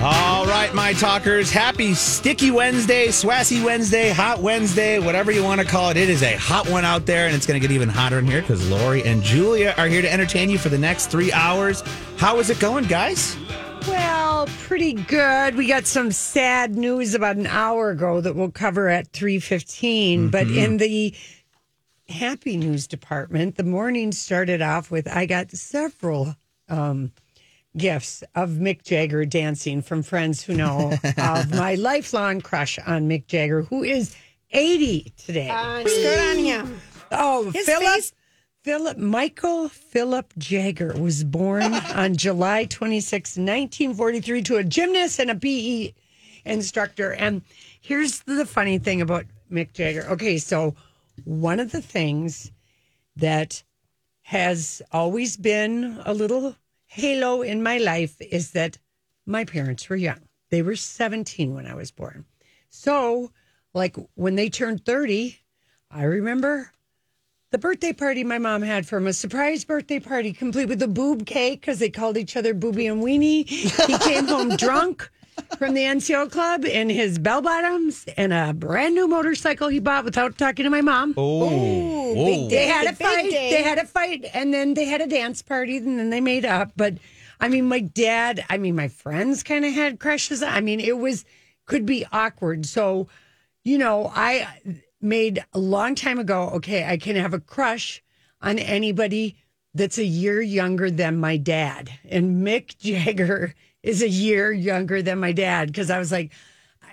[0.00, 1.50] All right, my talkers.
[1.50, 5.96] Happy Sticky Wednesday, Swassy Wednesday, Hot Wednesday, whatever you want to call it.
[5.96, 8.26] It is a hot one out there, and it's going to get even hotter in
[8.28, 11.82] here because Lori and Julia are here to entertain you for the next three hours.
[12.16, 13.36] How is it going, guys?
[13.88, 15.56] Well, pretty good.
[15.56, 20.46] We got some sad news about an hour ago that we'll cover at 3:15, but
[20.46, 21.12] in the
[22.08, 26.36] happy news department, the morning started off with I got several
[26.68, 27.10] um,
[27.78, 33.26] gifts of Mick Jagger dancing from friends who know of my lifelong crush on Mick
[33.26, 34.14] Jagger, who is
[34.50, 35.48] 80 today.
[35.84, 36.80] Good on him.
[37.12, 37.86] Oh, His Philip.
[37.94, 38.12] face-
[38.64, 41.62] Philip Michael Philip Jagger was born
[41.94, 45.94] on July 26, 1943, to a gymnast and a PE
[46.44, 47.12] instructor.
[47.14, 47.42] And
[47.80, 50.04] here's the funny thing about Mick Jagger.
[50.10, 50.74] Okay, so
[51.24, 52.50] one of the things
[53.16, 53.62] that
[54.22, 56.54] has always been a little
[56.88, 58.78] halo in my life is that
[59.26, 60.20] my parents were young.
[60.50, 62.24] They were 17 when I was born.
[62.70, 63.30] So,
[63.74, 65.38] like when they turned 30,
[65.90, 66.72] I remember
[67.50, 70.88] the birthday party my mom had for him, a surprise birthday party complete with a
[70.88, 73.46] boob cake because they called each other Booby and Weenie.
[73.46, 75.10] He came home drunk
[75.58, 80.04] from the NCO club in his bell bottoms and a brand new motorcycle he bought
[80.04, 81.14] without talking to my mom.
[81.16, 82.14] Oh, oh.
[82.14, 83.30] big They had a big fight.
[83.30, 83.50] day.
[83.50, 86.44] They had a fight, and then they had a dance party, and then they made
[86.44, 86.72] up.
[86.76, 86.94] But
[87.40, 90.42] I mean, my dad, I mean, my friends kind of had crushes.
[90.42, 91.24] I mean, it was
[91.66, 92.66] could be awkward.
[92.66, 93.08] So,
[93.64, 94.48] you know, I
[95.00, 96.50] made a long time ago.
[96.54, 98.02] Okay, I can have a crush
[98.40, 99.36] on anybody
[99.74, 103.54] that's a year younger than my dad, and Mick Jagger
[103.88, 106.32] is a year younger than my dad because I was like,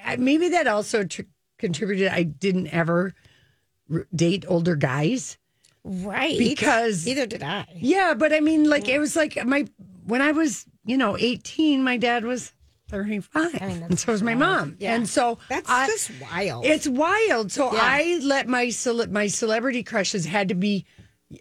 [0.06, 1.24] I, maybe that also tr-
[1.58, 2.08] contributed.
[2.08, 3.14] I didn't ever
[3.94, 5.38] r- date older guys.
[5.84, 6.38] Right.
[6.40, 7.66] Because- either did I.
[7.76, 9.68] Yeah, but I mean, like it was like my
[10.06, 12.54] when I was, you know, eighteen, my dad was
[12.90, 14.94] thirty-five, I mean, and so was my mom, Yeah.
[14.96, 16.66] and so That's I- just wild.
[16.66, 17.52] It's wild.
[17.52, 17.80] So Yeah.
[17.82, 20.86] I let my cele- my celebrity crushes had to be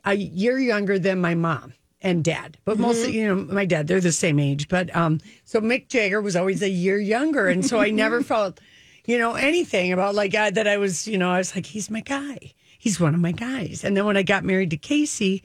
[0.04, 3.16] a year younger than my mom and dad, but mostly, Mm-hmm.
[3.18, 3.88] you know, my dad.
[3.88, 7.64] They're the same age, but um, so Mick Jagger was always a year younger, and
[7.66, 8.60] so I never felt,
[9.06, 10.68] you know, anything about like uh, that.
[10.68, 12.38] I was, you know, I was like, he's my guy.
[12.78, 13.82] He's one of my guys.
[13.82, 15.42] And then when I got married to Casey,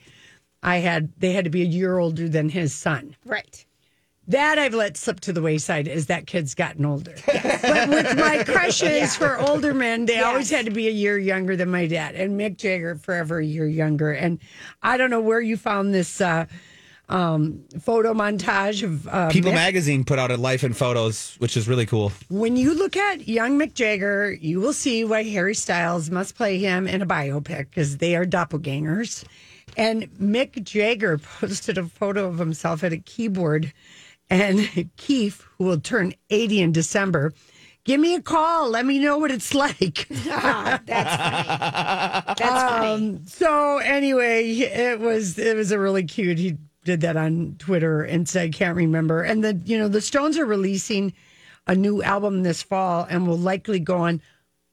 [0.62, 3.16] I had they had to be a year older than his son.
[3.24, 3.64] right.
[4.28, 7.16] That I've let slip to the wayside as that kid's gotten older.
[7.26, 11.56] but with my crushes for older men, they always had to be a year younger
[11.56, 12.14] than my dad.
[12.14, 14.12] And Mick Jagger, forever a year younger.
[14.12, 14.38] And
[14.82, 16.46] I don't know where you found this uh,
[17.10, 19.56] um, photo montage of uh, People Mick.
[19.56, 22.12] Magazine put out a life in photos, which is really cool.
[22.28, 26.58] When you look at young Mick Jagger, you will see why Harry Styles must play
[26.58, 29.24] him in a biopic because they are doppelgangers.
[29.76, 33.72] And Mick Jagger posted a photo of himself at a keyboard.
[34.30, 37.32] And Keith, who will turn 80 in December,
[37.84, 38.70] give me a call.
[38.70, 40.06] Let me know what it's like.
[40.32, 42.34] Ah, that's funny.
[42.38, 42.88] That's funny.
[42.92, 46.38] Um, so anyway, it was it was a really cute.
[46.38, 49.22] He did that on Twitter and said, can't remember.
[49.22, 51.12] And the you know the Stones are releasing
[51.66, 54.22] a new album this fall and will likely go on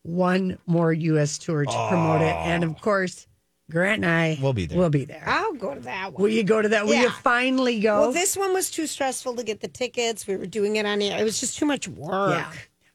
[0.04, 1.38] one more U.S.
[1.38, 2.36] tour to promote it.
[2.36, 3.28] And of course,
[3.70, 4.78] Grant and I We'll be there.
[4.78, 5.24] We'll be there.
[5.26, 6.22] I'll go to that one.
[6.24, 6.86] Will you go to that?
[6.86, 7.12] Will you Yeah.
[7.22, 8.00] finally go?
[8.02, 10.26] Well, this one was too stressful to get the tickets.
[10.26, 11.20] We were doing it on air.
[11.20, 12.32] It was just too much work.
[12.38, 12.52] Yeah.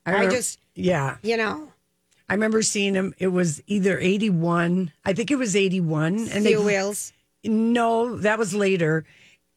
[0.06, 1.16] I, remember- just, yeah.
[1.22, 1.68] you know,
[2.28, 3.14] I remember seeing him.
[3.18, 4.92] It was either eighty one.
[5.04, 6.14] I think it was eighty one.
[6.32, 7.12] And they Steel wheels.
[7.44, 9.04] No, that was later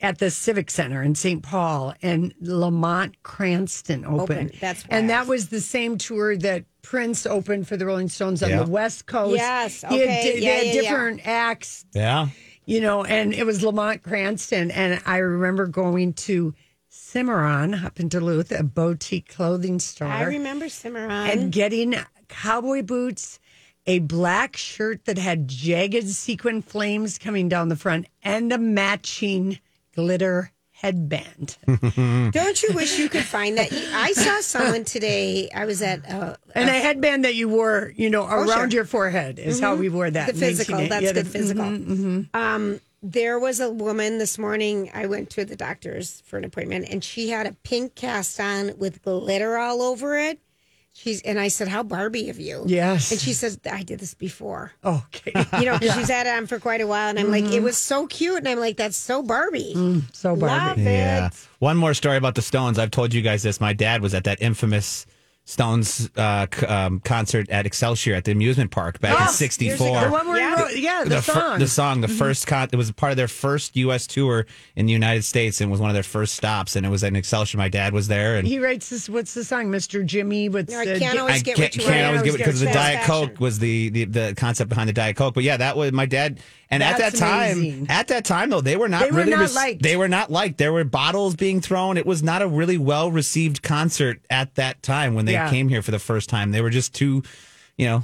[0.02, 1.42] at the Civic Center in St.
[1.42, 4.22] Paul, and Lamont Cranston opened.
[4.50, 4.52] Opened.
[4.60, 8.50] That's and that was the same tour that Prince opened for the Rolling Stones on
[8.52, 8.64] Yeah.
[8.64, 9.38] the West Coast.
[9.38, 10.24] Yes, He had okay.
[10.34, 10.82] di- they Yeah, had yeah, yeah.
[10.82, 12.28] different acts, Yeah.
[12.66, 16.54] you know, and it was Lamont Cranston, and I remember going to
[16.90, 20.08] Cimarron up in Duluth, a boutique clothing store.
[20.08, 21.12] I remember Cimarron.
[21.30, 21.96] and getting
[22.28, 23.40] cowboy boots,
[23.88, 29.60] a black shirt that had jagged sequin flames coming down the front, and a matching
[29.96, 30.52] glitter
[30.86, 31.58] headband.
[32.32, 33.72] Don't you wish you could find that?
[33.94, 35.50] I saw someone today.
[35.50, 38.68] I was at uh, and a headband that you wore, you know, around sure.
[38.68, 40.28] your forehead is how we wore that.
[40.28, 40.76] the physical.
[40.76, 40.90] 1980.
[40.90, 41.64] That's Yeah, good the- physical.
[41.66, 42.40] mhm, mhm.
[42.40, 44.92] Um, there was a woman this morning.
[44.94, 48.78] I went to the doctor's for an appointment, and she had a pink cast on
[48.78, 50.40] with glitter all over it.
[50.97, 53.12] She's and I said, "How Barbie of you?" Yes.
[53.12, 55.33] and she says, "I did this before." Okay.
[55.59, 57.51] You know, 'cause she's had it on for quite a while, and I'm like, "It
[57.56, 57.65] mm-hmm.
[57.65, 60.83] was so cute," and I'm like, "That's so Barbie." Mm, so Barbie.
[60.83, 61.27] Love Yeah.
[61.27, 61.33] it.
[61.59, 62.80] One more story about the Stones.
[62.80, 63.59] I've told you guys this.
[63.59, 65.06] My dad was at that infamous
[65.47, 70.01] Stones uh, c- um, concert at Excelsior at the amusement park back in Oh, '64.
[70.06, 70.56] The one where Yeah.
[70.59, 71.59] wrote, yeah, the, fir- song.
[71.59, 74.07] the song, the first con- it was part of their first U.S.
[74.07, 76.75] tour in the United States, and was one of their first stops.
[76.75, 77.59] And it was at Excelsior.
[77.59, 79.07] My dad was there, and he writes this.
[79.07, 80.50] What's the song, Mister Jimmy?
[80.50, 82.38] What's No, I can't Gi- always I get can't, what you can't always give it
[82.39, 85.36] because the Diet Coke was the, the the concept behind the Diet Coke.
[85.36, 86.39] But yeah, that was my dad.
[86.71, 87.86] And at That's that time, amazing.
[87.89, 89.83] at that time though, they were not They were really not rec- liked.
[89.83, 90.57] They were not liked.
[90.57, 91.95] There were bottles being thrown.
[91.95, 95.50] It was not a really well received concert at that time when they Yeah.
[95.50, 96.52] came here for the first time.
[96.52, 97.24] They were just too,
[97.78, 98.04] you know,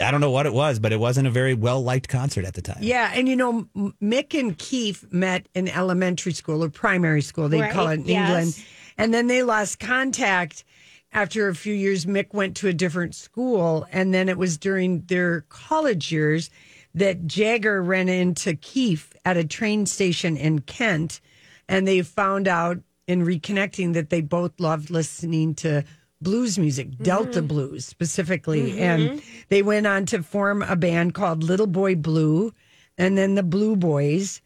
[0.00, 2.54] I don't know what it was, but it wasn't a very well liked concert at
[2.54, 2.78] the time.
[2.80, 3.68] Yeah, and you know,
[4.02, 8.06] Mick and Keith met in elementary school or primary school, they would call it in
[8.06, 8.28] yes.
[8.28, 8.64] England.
[8.98, 10.64] And then they lost contact
[11.12, 12.06] after a few years.
[12.06, 13.86] Mick went to a different school.
[13.90, 16.50] And then it was during their college years
[16.94, 21.20] that Jagger ran into Keith at a train station in Kent.
[21.68, 25.84] And they found out in reconnecting that they both loved listening to
[26.24, 28.80] blues music, Delta blues specifically.
[28.80, 32.52] And they went on to form a band called Little Boy Blue
[32.98, 34.40] and then the Blue Boys,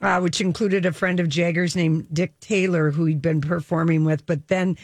[0.00, 4.26] uh, which included a friend of Jagger's named Dick Taylor, who he'd been performing with.
[4.26, 4.76] But then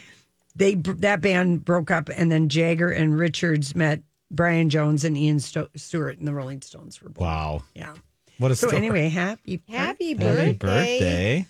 [0.55, 5.39] they that band broke up, and then Jagger and Richards met Brian Jones and Ian
[5.39, 7.27] Sto- Stewart, and the Rolling Stones were born.
[7.27, 7.63] Wow.
[7.73, 7.93] Yeah.
[8.37, 8.77] What a So story.
[8.77, 10.53] anyway, happy Happy Happy birthday.
[10.53, 11.47] birthday.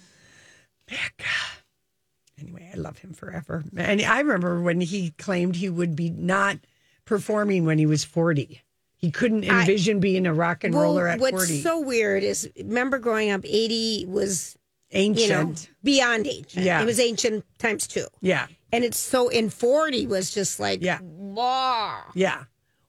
[2.41, 3.63] Anyway, I love him forever.
[3.75, 6.57] And I remember when he claimed he would be not
[7.05, 8.61] performing when he was 40.
[8.95, 11.61] He couldn't I- envision being a rock and roller at what's 40.
[11.61, 14.57] so weird is remember growing up, 80 was,
[14.91, 15.19] Ancient.
[15.29, 15.53] you know,
[15.83, 16.65] beyond ancient.
[16.65, 16.81] Yeah.
[16.81, 18.05] It was ancient times two.
[18.21, 18.47] yeah.
[18.71, 20.99] And it's so, in 40 was just like, Yeah.
[21.01, 22.03] wow.
[22.13, 22.43] Yeah.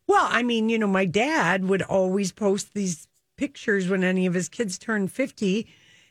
[0.06, 3.06] Well, I mean, you know, my dad would always post these
[3.38, 5.67] pictures when any of his kids turned 50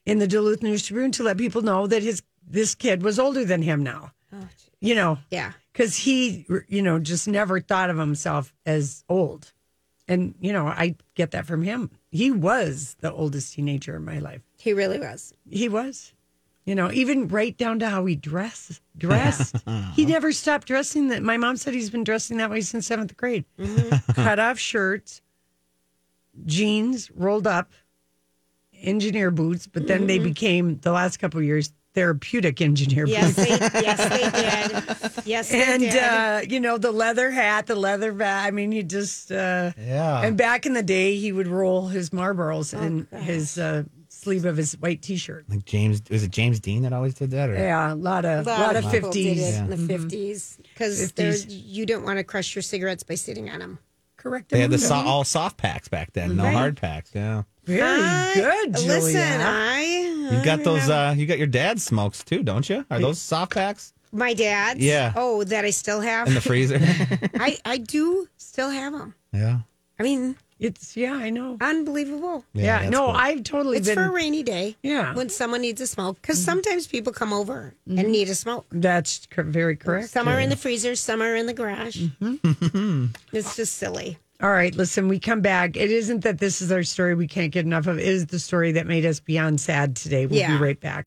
[0.07, 3.45] in the Duluth News Tribune to let people know that his this kid was older
[3.45, 4.11] than him now.
[4.33, 4.47] Oh,
[4.81, 5.53] you know, Yeah.
[5.71, 9.53] because he, you know, just never thought of himself as old.
[10.07, 11.91] And, you know, I get that from him.
[12.09, 14.41] He was the oldest teenager in my life.
[14.57, 15.33] He really was.
[15.49, 16.13] He was.
[16.65, 18.81] You know, even right down to how he dressed.
[18.97, 19.55] Dressed.
[19.67, 19.91] Uh-huh.
[19.95, 21.21] he never stopped dressing that.
[21.21, 23.45] My mom said he's been dressing that way since seventh grade.
[23.59, 24.11] Mm-hmm.
[24.13, 25.21] Cut off shirts,
[26.45, 27.71] jeans rolled up,
[28.81, 30.25] engineer boots, but then they mm-hmm.
[30.25, 33.47] became the last couple of years therapeutic engineer Yes, boots.
[33.47, 35.25] they, yes, they did.
[35.27, 35.95] Yes, they And did.
[36.03, 38.47] uh, you know the leather hat, the leather bag.
[38.47, 40.21] I mean, he just uh, Yeah.
[40.21, 44.45] And back in the day, he would roll his Marlboros Oh, in his uh, sleeve
[44.45, 45.45] of his white T-shirt.
[45.49, 47.49] Like James, was it James Dean that always did that?
[47.49, 47.53] Or?
[47.55, 49.57] Yeah, a lot of a lot, of people did fifties.
[49.57, 51.45] it in the 50s because 50s.
[51.49, 53.79] you didn't want to crush your cigarettes by sitting on them.
[54.17, 54.49] Correct.
[54.49, 56.53] They had the so- all soft packs back then, no Right.
[56.53, 57.11] hard packs.
[57.15, 58.93] Yeah, Very I- good, Julia.
[58.93, 59.81] Listen, I
[60.31, 60.89] you got those.
[60.89, 62.85] uh You got your dad's smokes too, don't you?
[62.89, 64.79] Are those soft packs my dad's.
[64.79, 65.13] Yeah.
[65.15, 66.27] Oh, that I still have.
[66.27, 66.79] in the freezer?
[67.35, 69.13] I I do still have them.
[69.31, 69.59] yeah.
[69.99, 71.57] I mean, it's yeah, I know.
[71.61, 72.43] unbelievable.
[72.53, 73.15] Yeah, that's no, cool.
[73.15, 73.95] I've totally It's been.
[73.95, 74.77] for a rainy day.
[74.81, 75.13] Yeah.
[75.13, 78.65] When someone needs a smoke, because sometimes people come over and need a smoke.
[78.71, 80.09] that's cor- very correct.
[80.09, 81.97] Some are in the freezer, some are in the garage.
[82.21, 83.05] Mm-hmm.
[83.33, 84.17] it's just silly.
[84.41, 85.75] All right, listen, we come back.
[85.75, 87.99] It isn't that this is our story we can't get enough of.
[87.99, 90.27] It is the story that made us beyond sad today.
[90.27, 90.55] We'll Yeah.
[90.55, 91.03] be right back.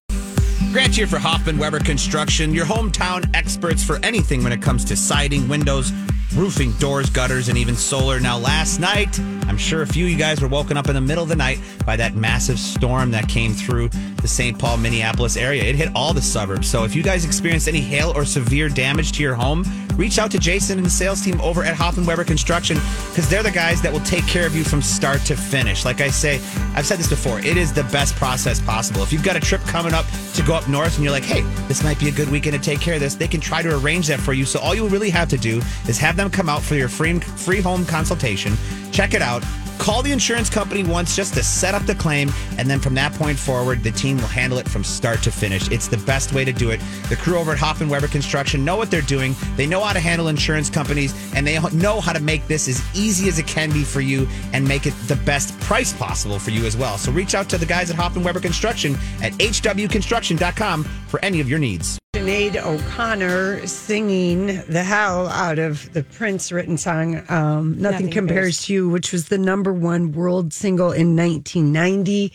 [0.71, 4.97] Grant here for Hoffman Weber Construction, your hometown experts for anything when it comes to
[4.97, 5.93] siding, windows,
[6.35, 8.21] roofing, doors, gutters, and even solar.
[8.21, 11.01] Now, last night, I'm sure a few of you guys were woken up in the
[11.01, 13.89] middle of the night by that massive storm that came through
[14.21, 14.59] the St.
[14.59, 15.63] Paul, Minneapolis area.
[15.65, 16.69] It hit all the suburbs.
[16.69, 19.65] So, if you guys experienced any hail or severe damage to your home,
[19.97, 22.77] reach out to Jason and the sales team over at Hoffman Weber Construction
[23.09, 25.85] because they're the guys that will take care of you from start to finish.
[25.85, 26.37] Like I say,
[26.75, 29.03] I've said this before, it is the best process possible.
[29.03, 31.43] If you've got a trip coming up to go up north and you're like, hey,
[31.67, 33.77] this might be a good weekend to take care of this, they can try to
[33.77, 34.45] arrange that for you.
[34.45, 37.19] So all you really have to do is have them come out for your free
[37.21, 38.55] free home consultation.
[38.93, 39.43] Check it out.
[39.83, 43.13] Call the insurance company once just to set up the claim, and then from that
[43.15, 45.69] point forward, the team will handle it from start to finish.
[45.73, 46.81] It's the best way to do it.
[47.09, 49.35] The crew over at Hoffman Weber Construction know what they're doing.
[49.57, 52.81] They know how to handle insurance companies, and they know how to make this as
[52.95, 56.51] easy as it can be for you and make it the best price possible for
[56.51, 56.97] you as well.
[56.97, 61.49] So reach out to the guys at Hoffman Weber Construction at hwconstruction.com for any of
[61.49, 61.99] your needs.
[62.15, 68.13] Sinead O'Connor singing the hell out of the Prince written song um, Nothing, Nothing Compares,
[68.13, 72.33] Compares to You, which was the number one world single in 1990.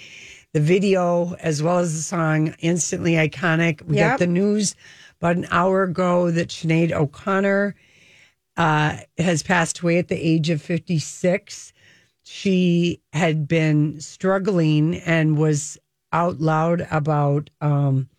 [0.54, 3.82] The video, as well as the song, instantly iconic.
[3.84, 4.12] We yep.
[4.12, 4.76] got the news
[5.20, 7.76] about an hour ago that Sinead O'Connor
[8.56, 11.74] uh, has passed away at the age of 56.
[12.24, 15.78] She had been struggling and was
[16.12, 17.50] out loud about.
[17.62, 18.10] Um,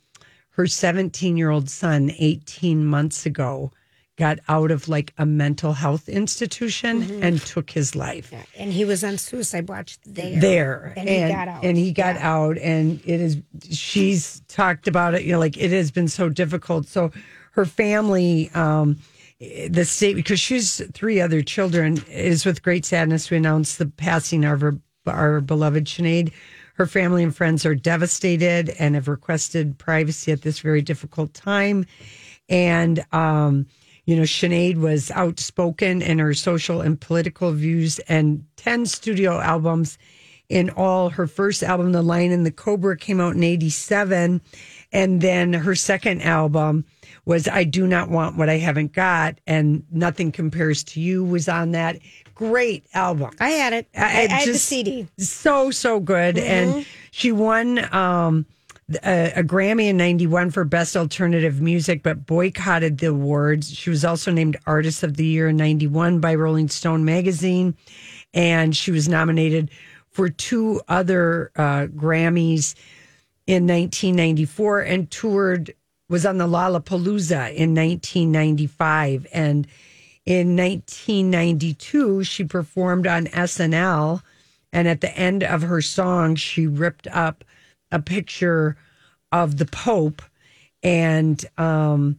[0.59, 3.71] her 17 year old son 18 months ago
[4.19, 7.23] got out of like a mental health institution mm-hmm.
[7.23, 8.31] and took his life.
[8.33, 8.43] Yeah.
[8.57, 10.41] And he was on suicide watch there.
[10.41, 10.93] There.
[10.97, 11.65] And, and he got out.
[11.65, 12.35] And he got yeah.
[12.35, 12.59] out.
[12.59, 13.39] And it is,
[13.71, 16.87] she's talked about it, you know, like it has been so difficult.
[16.87, 17.13] So
[17.53, 18.99] her family, um,
[19.39, 24.45] the state, because she's three other children, is with great sadness we announce the passing
[24.45, 26.33] of our, our beloved Sinead
[26.75, 31.85] her family and friends are devastated and have requested privacy at this very difficult time.
[32.49, 33.67] And, um,
[34.09, 39.99] you know, Sinead was outspoken in her social and political views and 10 studio albums
[40.49, 41.11] in all.
[41.11, 44.41] Her first album, The Lion and the Cobra, came out in 87.
[44.93, 46.87] And then her second album
[47.27, 49.43] was I Do Not Want What I Haven't Got.
[49.47, 51.99] And Nothing Compares to You was on that
[52.35, 53.33] great album.
[53.41, 53.89] I had it.
[53.95, 55.07] I, I, I had the CD.
[55.19, 56.79] So so good, mm-hmm.
[56.79, 58.47] and she won um,
[59.05, 63.73] a, a, Grammy in '91 for Best Alternative Music, but boycotted the awards.
[63.73, 67.77] She was also named Artist of the Year in '91 by Rolling Stone magazine,
[68.33, 69.71] and she was nominated
[70.11, 72.75] for two other uh, Grammys
[73.47, 75.75] in 1994 and toured
[76.09, 79.67] was on the Lollapalooza in 1995 and
[80.29, 84.21] in 1992, she performed on SNL,
[84.75, 87.45] and at the end of her song, she ripped up
[87.93, 88.77] a picture
[89.33, 90.23] of the Pope,
[90.83, 92.19] and um,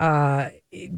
[0.00, 0.50] uh,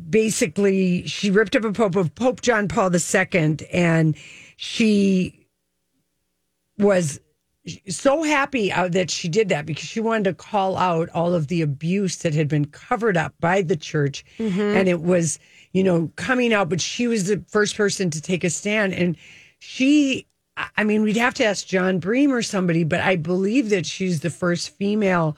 [0.09, 4.17] basically, she ripped up a Pope of Pope John Paul II, and
[4.57, 5.47] she
[6.79, 7.21] was
[7.89, 11.49] so happy uh, that she did that because she wanted to call out all of
[11.49, 14.61] the abuse that had been covered up by the church, mm-hmm.
[14.61, 15.39] and it was
[15.77, 18.95] you know, coming out, but she was the first person to take a stand.
[18.95, 19.15] And
[19.59, 23.85] she, I mean, we'd have to ask Jon Bream or somebody, but I believe that
[23.85, 25.37] she's the first female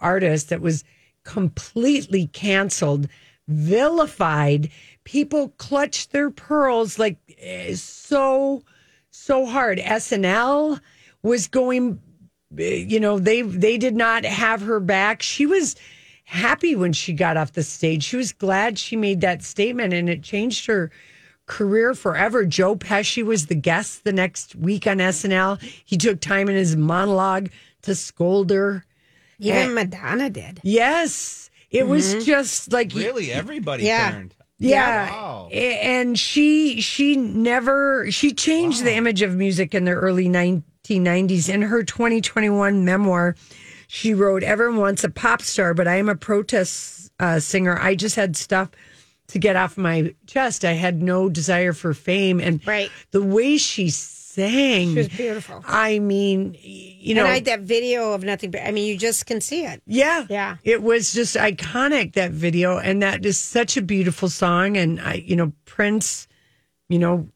[0.00, 0.82] artist that was
[1.24, 3.08] completely canceled,
[3.46, 4.70] vilified.
[5.04, 8.62] People clutched their pearls like eh, so,
[9.10, 9.78] so hard.
[9.78, 10.80] SNL
[11.22, 12.00] was going,
[12.58, 15.22] eh, you know, they they did not have her back.
[15.22, 15.76] She was
[16.24, 18.02] happy when she got off the stage.
[18.02, 20.90] She was glad she made that statement and it changed her
[21.46, 22.44] career forever.
[22.44, 25.60] Joe Pesci was the guest the next week on SNL.
[25.84, 27.50] He took time in his monologue
[27.82, 28.84] to scold her.
[29.38, 30.60] Even and, Madonna did.
[30.62, 31.50] Yes.
[31.70, 31.90] It mm-hmm.
[31.90, 34.10] was just like really everybody yeah.
[34.10, 34.34] turned.
[34.58, 35.10] Yeah.
[35.10, 35.48] Wow.
[35.52, 38.84] And she she never she changed wow.
[38.84, 43.36] the image of music in the early 1990s in her 2021 memoir
[43.88, 47.78] she wrote, Everyone wants a pop star, but I am a protest uh, singer.
[47.78, 48.70] I just had stuff
[49.28, 50.64] to get off my chest.
[50.64, 52.40] I had no desire for fame.
[52.40, 52.90] And right.
[53.10, 55.64] the way she sang, she was beautiful.
[55.66, 58.98] I mean, you know, and I had that video of nothing but, I mean, you
[58.98, 59.82] just can see it.
[59.86, 60.26] Yeah.
[60.28, 60.56] Yeah.
[60.62, 62.78] It was just iconic, that video.
[62.78, 64.76] And that is such a beautiful song.
[64.76, 66.28] And I, you know, Prince,
[66.88, 67.28] you know,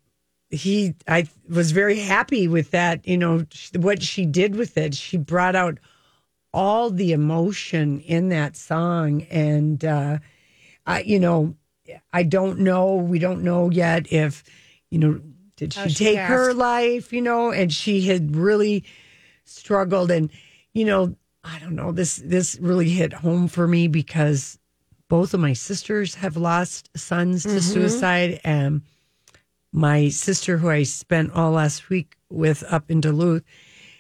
[0.51, 4.95] he, I was very happy with that, you know, what she did with it.
[4.95, 5.79] She brought out
[6.53, 9.23] all the emotion in that song.
[9.31, 10.19] And, uh,
[10.87, 11.55] I, you know,
[12.13, 12.97] I don't know.
[12.97, 14.45] We don't know yet if,
[14.91, 15.21] you know,
[15.57, 16.31] did she, oh, she take asked.
[16.31, 18.85] her life, you know, and she had really
[19.45, 20.11] struggled.
[20.11, 20.31] And,
[20.73, 24.59] you know, I don't know, this, this really hit home for me because
[25.09, 27.59] both of my sisters have lost sons to mm-hmm.
[27.59, 28.41] suicide.
[28.45, 28.83] And
[29.73, 33.43] my sister, who I spent all last week with up in Duluth,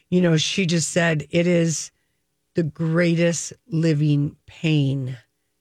[0.08, 1.90] you know, she just said it is
[2.54, 5.16] the greatest living pain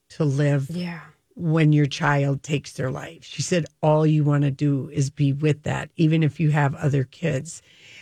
[0.10, 1.02] to live yeah.
[1.40, 3.24] When your child takes their life.
[3.24, 6.76] She said, all you want to do is be with that, even if you have
[6.76, 7.62] other kids.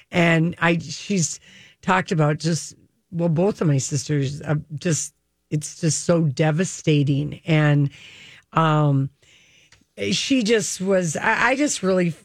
[0.09, 1.39] And I, she's
[1.83, 2.73] talked about just,
[3.11, 5.13] well, both of my sisters, uh, just,
[5.51, 7.39] it's just so devastating.
[7.45, 7.91] And,
[8.53, 9.11] um,
[10.11, 12.15] she just was, I, I just really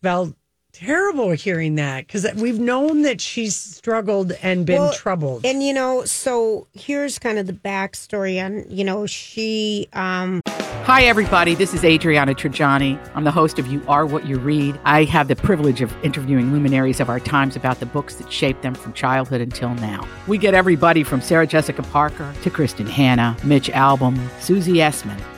[0.00, 0.36] felt
[0.72, 5.44] terrible hearing that because we've known that she's struggled and been Well, troubled.
[5.44, 10.40] And you know, so here's kind of the backstory on, you know, she um
[10.84, 11.54] Hi, everybody.
[11.54, 12.98] This is Adriana Trigiani.
[13.14, 14.80] I'm the host of You Are What You Read.
[14.84, 18.62] I have the privilege of interviewing luminaries of our times about the books that shaped
[18.62, 20.04] them from childhood until now.
[20.26, 25.20] We get everybody from Sarah Jessica Parker to Kristin Hannah, Mitch Albom, Susie Essman,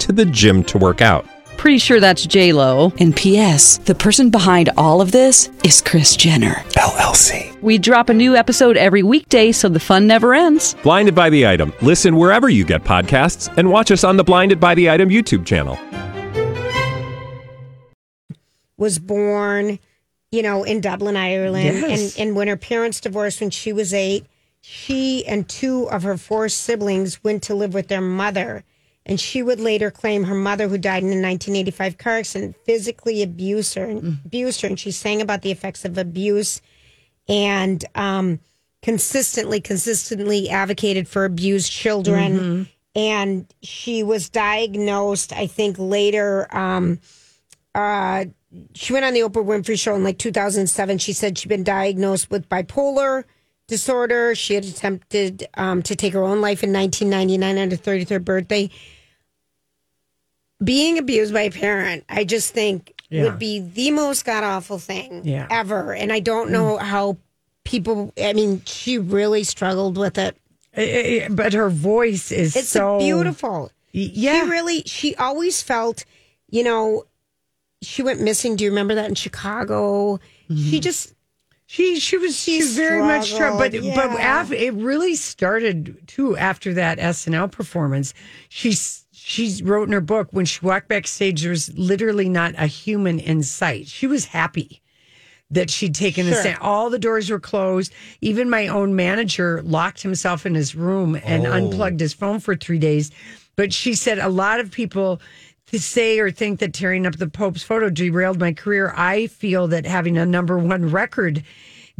[0.00, 1.26] to the gym to work out.
[1.56, 2.92] Pretty sure that's J Lo.
[2.98, 3.78] And P.S.
[3.78, 6.54] The person behind all of this is Kris Jenner.
[6.74, 7.60] LLC.
[7.62, 10.74] We drop a new episode every weekday, so the fun never ends.
[10.82, 11.72] Blinded by the item.
[11.80, 15.46] Listen wherever you get podcasts, and watch us on the Blinded by the Item YouTube
[15.46, 15.78] channel.
[18.76, 19.78] was born,
[20.30, 21.78] you know, in Dublin, Ireland.
[21.78, 22.16] Yes.
[22.18, 24.26] And, and when her parents divorced when she was eight,
[24.60, 28.64] she and two of her four siblings went to live with their mother.
[29.08, 33.22] And she would later claim her mother, who died in a 1985 car accident, physically
[33.22, 33.88] abused her,
[34.24, 34.68] abused her.
[34.68, 36.60] And she sang about the effects of abuse
[37.28, 38.40] and um,
[38.82, 42.36] consistently, consistently advocated for abused children.
[42.96, 46.48] And she was diagnosed, I think, later.
[46.54, 46.98] Um,
[47.76, 48.24] uh,
[48.74, 50.98] she went on the Oprah Winfrey Show in like 2007.
[50.98, 53.22] She said she'd been diagnosed with bipolar
[53.68, 54.34] disorder.
[54.34, 58.70] She had attempted um, to take her own life in 1999 on her 33rd birthday.
[60.62, 63.24] Being abused by a parent, I just think Yeah.
[63.24, 65.46] would be the most god awful thing Yeah.
[65.50, 65.94] ever.
[65.94, 67.18] And I don't know how
[67.64, 70.36] people, I mean, she really struggled with it.
[70.74, 70.82] Eh,
[71.24, 73.70] eh, but her voice is It's so beautiful.
[73.92, 74.44] Yeah.
[74.44, 76.04] She really, she always felt,
[76.50, 77.04] you know,
[77.82, 78.56] she went missing.
[78.56, 80.18] Do you remember that in Chicago?
[80.50, 80.70] Mm-hmm.
[80.70, 81.12] She just,
[81.66, 85.96] She she was she, She very much troubled, but struggled, but after, it really started
[86.06, 88.14] too after that SNL performance.
[88.48, 92.68] She's she wrote in her book when she walked backstage, there was literally not a
[92.68, 93.88] human in sight.
[93.88, 94.80] She was happy
[95.50, 96.58] that she'd taken the stand.
[96.60, 97.92] All the doors were closed.
[98.20, 101.50] Even my own manager locked himself in his room and oh.
[101.50, 103.10] unplugged his phone for three days.
[103.56, 105.20] But she said a lot of people
[105.72, 108.94] to say or think that tearing up the Pope's photo derailed my career.
[108.96, 111.42] I feel that having a number one record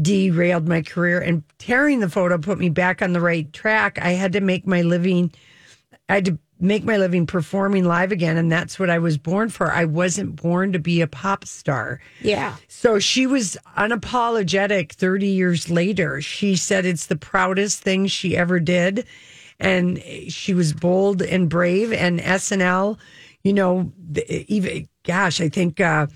[0.01, 3.99] derailed my career and tearing the photo put me back on the right track.
[4.01, 5.33] I had to make my living.
[6.09, 8.37] I had to make my living performing live again.
[8.37, 9.71] And that's what I was born for.
[9.73, 12.01] I wasn't born to be a pop star.
[12.21, 12.57] yeah.
[12.69, 16.21] So she was unapologetic 30 years later.
[16.23, 19.07] She said it's the proudest thing she ever did.
[19.59, 21.93] And she was bold and brave.
[21.93, 22.99] And SNL,
[23.43, 23.93] you know,
[24.29, 26.07] even, gosh, I think uh,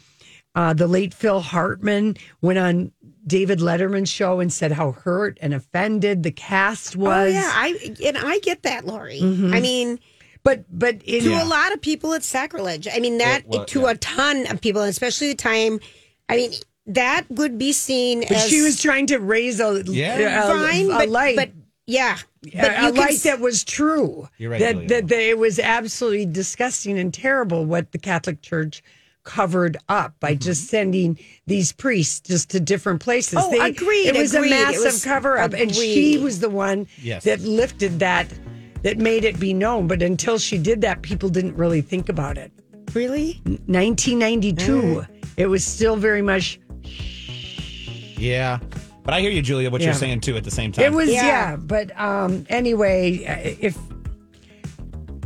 [0.55, 2.92] uh, the late Phil Hartman went on
[3.26, 7.35] David Letterman's show and said how hurt and offended the cast was.
[7.35, 7.50] Oh, yeah.
[7.55, 9.20] I, and I get that, Lori.
[9.20, 9.55] Mm-hmm.
[9.55, 10.00] I mean,
[10.42, 12.88] But, but in, to a lot of people, it's sacrilege.
[12.92, 15.81] I mean, that well, to a ton of people, especially the time,
[16.29, 16.53] I mean,
[16.87, 20.44] that would be seen but as she was trying to raise a, Yeah.
[20.44, 21.37] a, fine, a but, light.
[21.37, 21.50] but
[21.87, 22.16] yeah.
[22.42, 24.29] But a, a you can light s- that was true.
[24.38, 24.88] You're right, That, Julia.
[24.88, 28.83] that, that it was absolutely disgusting and terrible what the Catholic Church
[29.22, 30.40] covered up by mm-hmm.
[30.40, 33.38] just sending these priests just to different places.
[33.40, 34.53] Oh, agreed, It was agreed.
[34.53, 37.24] a massive was cover up, and she was the one Yes.
[37.24, 38.29] that lifted that,
[38.82, 39.86] that made it be known.
[39.86, 42.52] But until she did that, people didn't really think about it.
[42.94, 43.40] really?
[43.44, 45.04] 1992,
[45.36, 46.58] it was still very much.
[48.16, 48.58] Yeah.
[49.04, 49.88] But I hear you, Julia, what Yeah.
[49.88, 50.84] you're saying too at the same time.
[50.84, 51.24] It was Yeah.
[51.26, 53.78] yeah, but um anyway, uh, if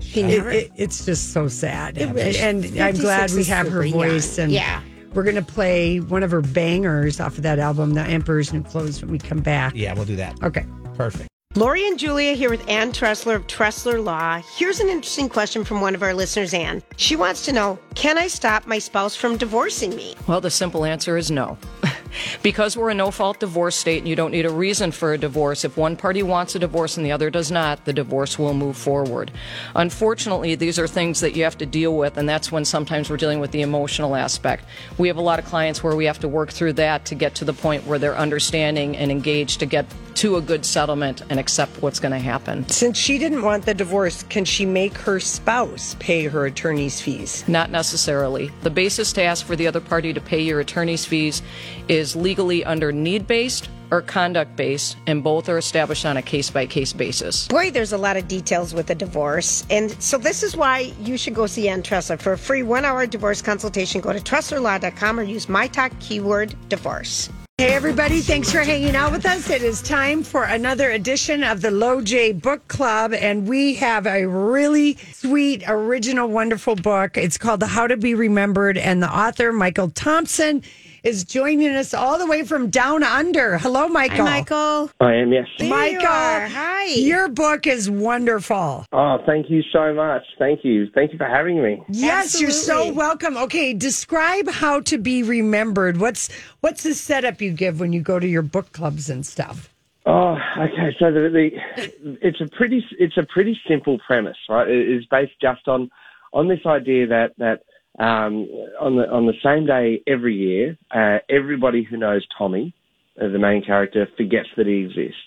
[0.00, 0.50] She It, never.
[0.50, 1.96] it, it's just so sad.
[2.14, 4.10] was- and I'm glad we have her super young.
[4.10, 4.38] voice.
[4.38, 4.80] And Yeah.
[5.12, 8.62] we're going to play one of her bangers off of that album, The Emperor's New
[8.62, 9.72] Clothes, when we come back.
[9.74, 10.36] yeah, we'll do that.
[10.44, 10.64] Okay.
[10.96, 11.28] Perfect.
[11.56, 14.42] Lori and Julia here with Ann Tressler of Tressler Law.
[14.56, 16.82] Here's an interesting question from one of our listeners, Ann.
[16.96, 20.16] She wants to know Can I stop my spouse from divorcing me?
[20.26, 21.56] Well, the simple answer is no.
[22.42, 25.18] because we're a no fault divorce state and you don't need a reason for a
[25.18, 28.52] divorce, if one party wants a divorce and the other does not, the divorce will
[28.52, 29.30] move forward.
[29.76, 33.16] Unfortunately, these are things that you have to deal with, and that's when sometimes we're
[33.16, 34.64] dealing with the emotional aspect.
[34.98, 37.36] We have a lot of clients where we have to work through that to get
[37.36, 39.86] to the point where they're understanding and engaged to get
[40.16, 42.68] to a good settlement and accept what's going to happen.
[42.68, 47.46] Since she didn't want the divorce, can she make her spouse pay her attorney's fees?
[47.48, 48.50] Not necessarily.
[48.62, 51.42] The basis to ask for the other party to pay your attorney's fees
[51.88, 56.50] is legally under need based or conduct based, and both are established on a case
[56.50, 57.46] by case basis.
[57.48, 59.64] Boy, there's a lot of details with a divorce.
[59.70, 62.20] And so this is why you should go see Ann Tressler.
[62.20, 66.56] For a free one hour divorce consultation, go to tresslerlaw.com or use my talk keyword
[66.68, 67.28] divorce.
[67.58, 69.48] Hey, everybody, thanks for hanging out with us.
[69.48, 74.26] It is time for another edition of the LOJ Book Club, and we have a
[74.26, 77.16] really sweet, original, wonderful book.
[77.16, 80.64] It's called The How to Be Remembered, and the author, Michael Thompson,
[81.04, 83.58] is joining us all the way from down under.
[83.58, 84.26] Hello, Michael.
[84.26, 84.90] Hi, Michael.
[85.00, 85.46] I am, yes.
[85.58, 86.48] There Michael, you are.
[86.48, 86.84] Hi.
[86.86, 88.86] your book is wonderful.
[88.90, 90.22] Oh, thank you so much.
[90.38, 90.88] Thank you.
[90.94, 91.82] Thank you for having me.
[91.88, 93.36] Yes, you're so welcome.
[93.36, 95.98] Okay, describe how to be remembered.
[95.98, 99.70] What's what's the setup you give when you go to your book clubs and stuff?
[100.06, 100.96] Oh, okay.
[100.98, 104.68] So the, the it's a pretty it's a pretty simple premise, right?
[104.68, 105.90] It is based just on
[106.32, 107.62] on this idea that that
[107.98, 108.48] um,
[108.80, 112.74] on the on the same day every year, uh, everybody who knows Tommy,
[113.20, 115.20] uh, the main character, forgets that he exists.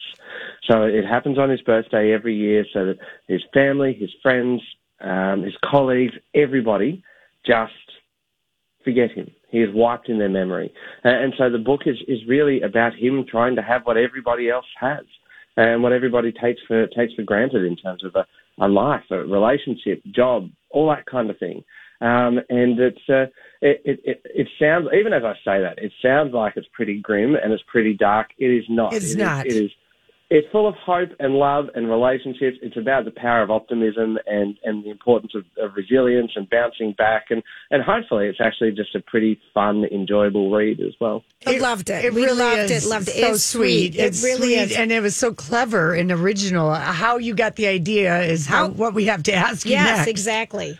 [0.69, 4.61] So it happens on his birthday every year, so that his family, his friends,
[4.99, 7.03] um, his colleagues, everybody
[7.45, 7.71] just
[8.83, 9.31] forget him.
[9.49, 10.73] He is wiped in their memory.
[11.05, 14.49] Uh, and so the book is, is really about him trying to have what everybody
[14.49, 15.05] else has
[15.55, 18.25] and what everybody takes for, takes for granted in terms of a,
[18.63, 21.63] a life, a relationship, job, all that kind of thing.
[21.99, 23.25] Um, and it's, uh,
[23.61, 26.99] it, it, it, it sounds, even as I say that, it sounds like it's pretty
[27.01, 28.27] grim and it's pretty dark.
[28.37, 28.93] It is not.
[28.93, 29.45] It's It is- not.
[29.47, 29.71] it is
[30.29, 32.57] it's full of hope and love and relationships.
[32.61, 36.93] It's about the power of optimism and, and the importance of, of resilience and bouncing
[36.97, 37.27] back.
[37.29, 41.23] And, and hopefully it's actually just a pretty fun, enjoyable read as well.
[41.45, 42.03] I loved it.
[42.05, 42.89] It we really loved is it.
[42.89, 43.13] Loved it.
[43.15, 43.95] So It's sweet.
[43.95, 44.75] It's it really sweet, is.
[44.77, 46.73] and it was so clever and original.
[46.73, 49.97] How you got the idea is how How- what we have to ask you yes,
[49.99, 50.09] next.
[50.09, 50.77] exactly.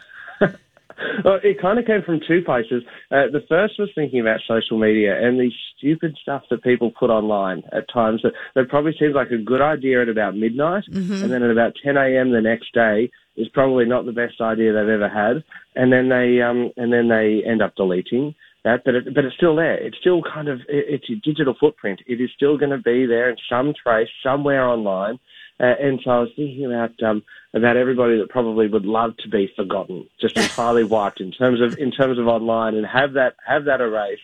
[1.24, 2.84] Well, it kind of came from two places.
[3.12, 7.10] Uh, the first was thinking about social media and the stupid stuff that people put
[7.10, 10.84] online at times that, that probably seems like a good idea at about midnight,
[11.24, 12.32] and then at about 10 a.m.
[12.32, 15.44] the next day is probably not the best idea they've ever had,
[15.76, 18.34] and then they um, and then they end up deleting
[18.68, 19.76] that, but it, but it's still there.
[19.76, 22.02] It's still kind of it, it's your digital footprint.
[22.08, 25.20] It is still going to be there in some trace somewhere online.
[25.60, 29.30] Uh, and so I was thinking about um, about everybody that probably would love to
[29.30, 33.36] be forgotten, just entirely wiped in terms of in terms of online, and have that
[33.46, 34.20] have that erase.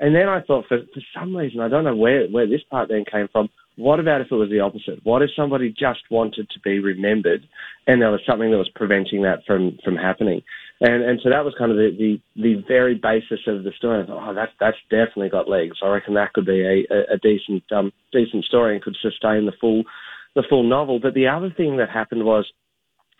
[0.00, 2.88] And then I thought, for for some reason, I don't know where where this part
[2.88, 3.50] then came from.
[3.76, 5.00] What about if it was the opposite?
[5.02, 7.46] What if somebody just wanted to be remembered,
[7.86, 10.42] and there was something that was preventing that from from happening?
[10.80, 11.90] And and so that was kind of the
[12.36, 14.02] the, the very basis of the story.
[14.02, 15.78] I thought, oh, that's that's definitely got legs.
[15.82, 19.46] I reckon that could be a, a, a decent um, decent story and could sustain
[19.46, 19.84] the full
[20.34, 20.98] the full novel.
[21.00, 22.50] But the other thing that happened was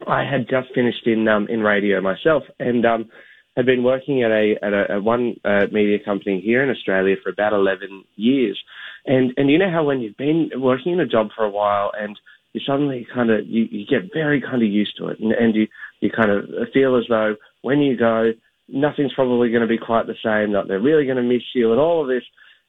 [0.07, 3.09] I had just finished in um, in radio myself and um,
[3.57, 7.17] had been working at a at a, a one uh, media company here in Australia
[7.23, 8.61] for about eleven years.
[9.07, 11.93] And and you know how when you've been working in a job for a while
[11.99, 12.19] and
[12.53, 15.55] you suddenly kind of you, you get very kind of used to it and, and
[15.55, 15.67] you
[16.01, 18.33] you kind of feel as though when you go
[18.69, 21.73] nothing's probably going to be quite the same that they're really going to miss you
[21.73, 22.23] and all of this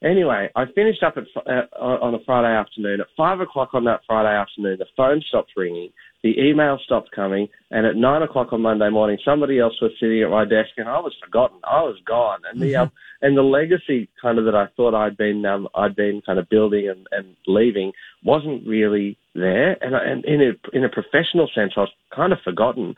[0.04, 3.00] Anyway, I finished up at, uh, on a Friday afternoon.
[3.00, 5.90] At five o'clock on that Friday afternoon, the phone stopped ringing,
[6.22, 10.22] the email stopped coming, and at nine o'clock on Monday morning, somebody else was sitting
[10.22, 11.58] at my desk, and I was forgotten.
[11.64, 15.16] I was gone, and the um, and the legacy kind of that I thought I'd
[15.16, 20.04] been um, I'd been kind of building and, and leaving wasn't really there, and, I,
[20.04, 22.94] and in a in a professional sense, I was kind of forgotten,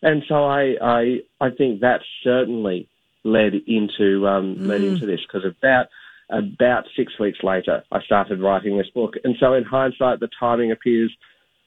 [0.00, 2.88] and so I I I think that certainly
[3.24, 5.88] led into um, led into this because about
[6.30, 9.14] about six weeks later, I started writing this book.
[9.24, 11.14] And so, in hindsight, the timing appears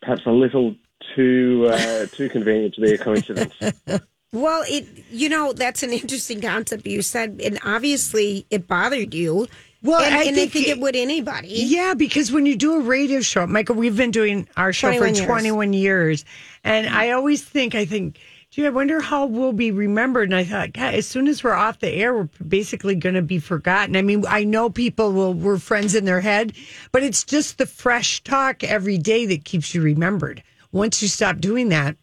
[0.02, 0.76] perhaps a little
[1.16, 3.54] too uh, too convenient to be a coincidence.
[4.32, 9.48] Well, it you know that's an interesting concept you said, and obviously it bothered you.
[9.82, 11.48] Well, and, I and think I think it- it would anybody.
[11.48, 15.10] Yeah, because when you do a radio show, Michael, we've been doing our show 21
[15.10, 15.28] for years.
[15.28, 16.26] 21 years.
[16.64, 18.20] And I always think, I think,
[18.52, 20.30] gee, I wonder how we'll be remembered.
[20.30, 23.22] And I thought, God, as soon as we're off the air, we're basically going to
[23.22, 23.96] be forgotten.
[23.96, 26.54] I mean, I know people will, we're friends in their head,
[26.92, 30.42] but it's just the fresh talk every day that keeps you remembered.
[30.72, 31.96] Once you stop doing that,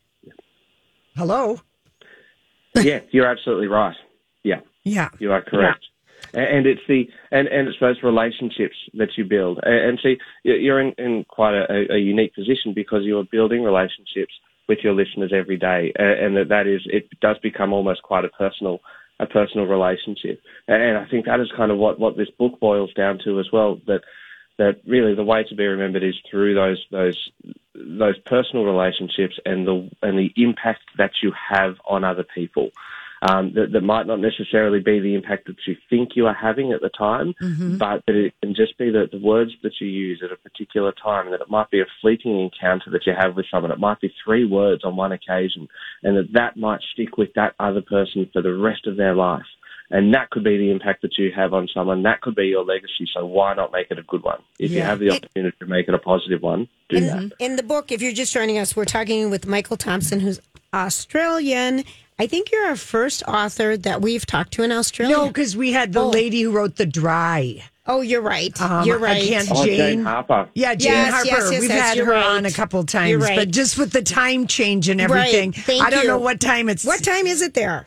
[1.16, 1.60] hello?
[2.74, 3.96] yeah, you're absolutely right.
[4.42, 5.08] Yeah, Yeah.
[5.18, 5.84] you are correct.
[6.34, 9.60] A- And it's the and, and it's those relationships that you build.
[9.62, 14.32] And see, you're in, in quite a, a unique position because you're building relationships
[14.68, 18.24] with your listeners every day, A- and that that is it does become almost quite
[18.24, 18.80] a personal
[19.18, 20.42] a personal relationship.
[20.68, 23.50] And I think that is kind of what what this book boils down to as
[23.52, 23.80] well.
[23.86, 24.02] That
[24.58, 27.30] that really the way to be remembered is through those those
[27.74, 32.70] those personal relationships and the and the impact that you have on other people.
[33.28, 36.72] Um, that, that might not necessarily be the impact that you think you are having
[36.72, 37.78] at the time, Mm-hmm.
[37.78, 40.92] but that it can just be the, the words that you use at a particular
[40.92, 43.72] time, and that it might be a fleeting encounter that you have with someone.
[43.72, 45.66] It might be three words on one occasion,
[46.02, 49.46] and that that might stick with that other person for the rest of their life.
[49.88, 52.02] And that could be the impact that you have on someone.
[52.02, 53.08] That could be your legacy.
[53.14, 54.40] So why not make it a good one?
[54.58, 57.32] If you have the opportunity to make it a positive one, do that.
[57.38, 60.40] In the book, if you're just joining us, we're talking with Michael Thompson, who's
[60.74, 61.84] Australian.
[62.18, 65.14] I think you're our first author that we've talked to in Australia.
[65.16, 66.08] No, because we had the Oh.
[66.08, 67.62] lady who wrote The Dry.
[67.86, 68.58] Oh, you're right.
[68.60, 69.22] Um, you're right.
[69.22, 70.48] I can't, Oh, Jane, Jane Harper.
[70.54, 71.26] Yeah, Jane Yes, Harper.
[71.26, 72.24] yes, yes, We've yes, had her right.
[72.24, 73.36] on a couple times, You're right.
[73.36, 75.10] but just with the time change and Right.
[75.10, 76.08] everything, Thank I don't you.
[76.08, 76.84] know what time it's.
[76.84, 77.86] What time is it there?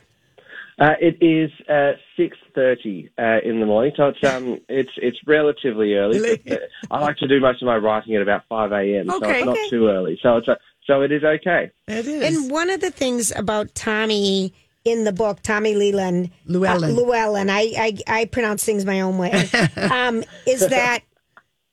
[0.77, 5.17] Uh, it is uh, six thirty uh, in the morning, so it's um it's it's
[5.27, 6.21] relatively early.
[6.45, 6.57] But, uh,
[6.89, 9.39] I like to do most of my writing at about five a.m., so Okay.
[9.39, 9.69] it's not Okay.
[9.69, 10.17] too early.
[10.23, 10.57] So it's a,
[10.89, 11.69] so it is okay.
[11.87, 12.23] It is.
[12.23, 16.91] And one of the things about Tommy in the book, Tommy Leland, Llewellyn.
[16.91, 19.31] uh, Llewellyn, I, I I pronounce things my own way,
[19.77, 21.01] um, is that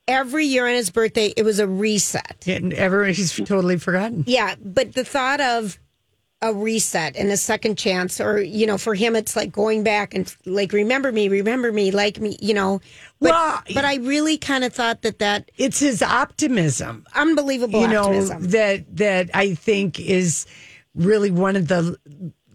[0.07, 2.45] every year on his birthday it was a reset.
[2.47, 4.25] and everyone, he's totally forgotten.
[4.27, 5.79] Yeah, but the thought of
[6.47, 10.15] a reset and a second chance, or you know, for him, it's like going back
[10.15, 12.81] and like remember me, remember me, like me, you know.
[13.21, 17.07] But Well, but I really kind of thought that that It's his optimism.
[17.15, 18.43] unbelievable you know optimism.
[18.51, 20.47] that that I think is
[20.95, 21.99] really one of the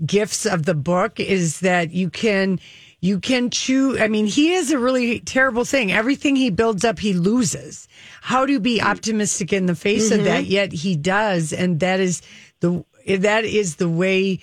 [0.05, 2.59] gifts of the book is that you can
[3.01, 3.99] you can choose.
[3.99, 5.91] I mean, he is a really terrible thing.
[5.91, 7.87] Everything he builds up, he loses.
[8.21, 8.87] How to be mm-hmm.
[8.87, 10.43] optimistic in the face of that?
[10.43, 10.51] Mm-hmm.
[10.51, 12.21] Yet he does, and that is
[12.59, 14.39] the that is the way.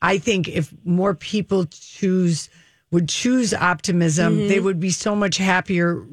[0.00, 2.48] I think if more people choose
[2.90, 6.04] would choose optimism, they would be so much happier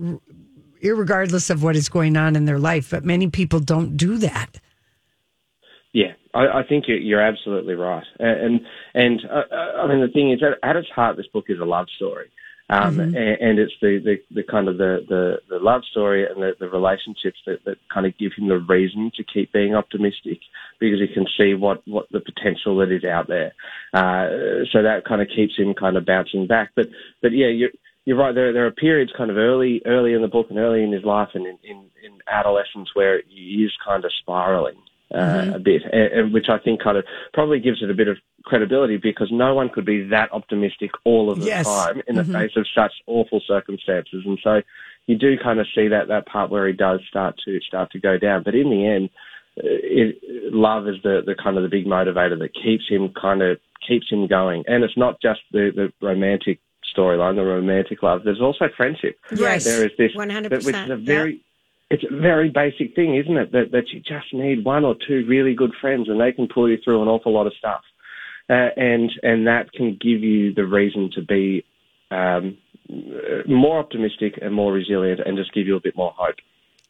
[0.81, 2.91] irregardless of what is going on in their life.
[2.91, 4.59] But many people don't do that.
[5.91, 8.05] Yeah, I, I think you're, you're absolutely right.
[8.19, 8.61] And
[8.93, 11.65] and uh, I mean the thing is, at, at its heart, this book is a
[11.65, 12.29] love story,
[12.69, 16.41] um, and, and it's the, the, the kind of the, the, the love story and
[16.41, 20.39] the, the relationships that, that kind of give him the reason to keep being optimistic
[20.79, 23.53] because he can see what, what the potential that is out there.
[23.93, 26.69] Uh, so that kind of keeps him kind of bouncing back.
[26.75, 26.87] But
[27.21, 27.71] but yeah, you're
[28.05, 28.35] you're right.
[28.35, 31.03] There there are periods kind of early early in the book and early in his
[31.03, 34.77] life and in, in, in adolescence where he is kind of spiraling
[35.13, 38.07] uh, a bit, and, and which I think kind of probably gives it a bit
[38.07, 41.65] of credibility because no one could be that optimistic all of the Yes.
[41.65, 44.23] time in the face of such awful circumstances.
[44.25, 44.61] And so
[45.07, 47.99] you do kind of see that that part where he does start to start to
[47.99, 48.43] go down.
[48.43, 49.09] But in the end,
[49.57, 53.41] uh, it, love is the, the kind of the big motivator that keeps him kind
[53.41, 54.63] of keeps him going.
[54.67, 56.59] And it's not just the, the romantic
[56.95, 58.23] storyline, the romantic love.
[58.23, 59.17] There's also friendship.
[59.35, 59.63] Yes.
[59.63, 61.41] There is this, 100%, which is a very
[61.89, 63.51] it's a very basic thing, isn't it?
[63.51, 66.69] That that you just need one or two really good friends, and they can pull
[66.69, 67.81] you through an awful lot of stuff,
[68.49, 71.63] uh, and and that can give you the reason to be
[72.11, 72.57] um,
[73.47, 76.35] more optimistic and more resilient, and just give you a bit more hope.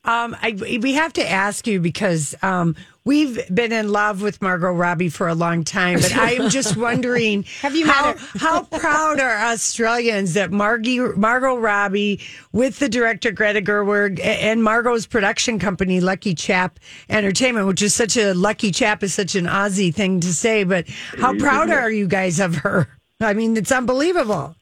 [0.09, 4.71] Um, I, we have to ask you because um, we've been in love with Margot
[4.71, 9.19] Robbie for a long time, but I am just wondering Have you how, how proud
[9.19, 16.01] are Australians that Margie, Margot Robbie with the director Greta Gerwig and Margot's production company
[16.01, 20.33] Lucky Chap Entertainment, which is such a Lucky Chap is such an Aussie thing to
[20.33, 20.87] say, but
[21.19, 22.87] how proud are you guys of her?
[23.21, 24.55] I mean, it's unbelievable.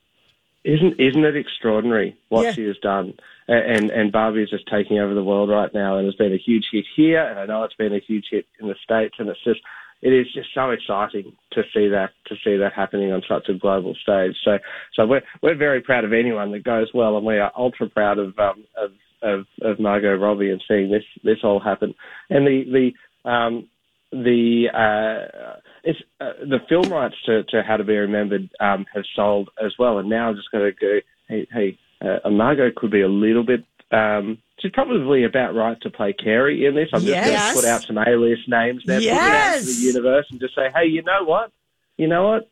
[0.66, 2.52] Isn't isn't it extraordinary what Yeah.
[2.52, 3.14] she has done?
[3.48, 6.38] And and Barbie is just taking over the world right now, and it's been a
[6.38, 9.30] huge hit here, and I know it's been a huge hit in the states, and
[9.30, 9.62] it's just
[10.02, 13.54] it is just so exciting to see that to see that happening on such a
[13.54, 14.36] global stage.
[14.44, 14.60] So
[14.94, 18.20] so we're we're very proud of anyone that goes well, and we are ultra proud
[18.20, 21.96] of um, of, of of Margot Robbie and seeing this this all happen,
[22.30, 22.92] and the
[23.24, 23.70] the um,
[24.12, 29.06] the uh, it's uh, the film rights to, to How to Be Remembered um, have
[29.16, 31.00] sold as well, and now I'm just going to go.
[31.28, 33.64] Hey, hey, uh, Margot could be a little bit.
[33.92, 36.90] Um, she's probably about right to play Carrie in this.
[36.94, 37.54] I'm just Yes.
[37.54, 39.66] going to put out some A-list names there, put it out to Yes.
[39.78, 41.52] the universe, and just say, hey, you know what?
[41.98, 42.50] You know what?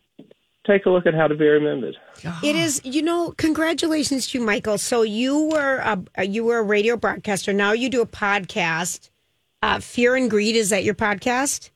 [0.65, 1.95] Take a look at How to Be Remembered.
[2.41, 4.77] It is, you know, congratulations to you, Michael.
[4.79, 5.77] So you were
[6.17, 7.53] a, you were a radio broadcaster.
[7.53, 9.09] Now you do a podcast.
[9.61, 11.69] Uh, Fear and Greed is that your podcast?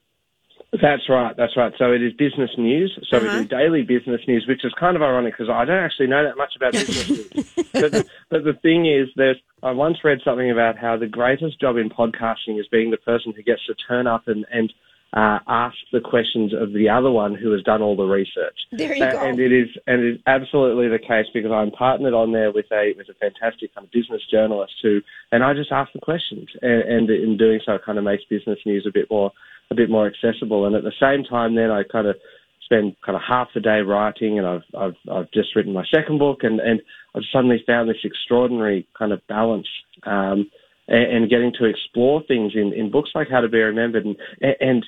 [0.72, 1.36] That's right.
[1.36, 1.74] That's right.
[1.80, 2.98] So it is business news.
[3.10, 3.26] So Uh-huh.
[3.40, 6.24] we do daily business news, which is kind of ironic because I don't actually know
[6.24, 7.46] that much about business news.
[7.74, 11.60] But the, but the thing is, there's I once read something about how the greatest
[11.60, 14.72] job in podcasting is being the person who gets to turn up and and
[15.12, 18.54] uh, ask the questions of the other one who has done all the research.
[18.72, 19.20] There you Uh, go.
[19.22, 22.68] And it is, and it is absolutely the case because I'm partnered on there with
[22.72, 25.02] a with a fantastic kind of business journalist who,
[25.32, 28.24] and I just ask the questions, and, and in doing so, it kind of makes
[28.26, 29.32] business news a bit more
[29.72, 30.66] a bit more accessible.
[30.66, 32.16] And at the same time, then I kind of
[32.64, 36.20] spend kind of half the day writing, and I've I've I've just written my second
[36.20, 36.82] book, and and
[37.16, 39.68] I've suddenly found this extraordinary kind of balance.
[40.04, 40.50] Um,
[40.92, 44.16] and, getting to explore things in, in books like How to Be Remembered, and
[44.60, 44.84] and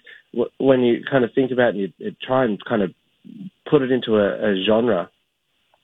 [0.58, 2.92] when you kind of think about it, and you try and kind of
[3.70, 5.12] put it into a, a genre,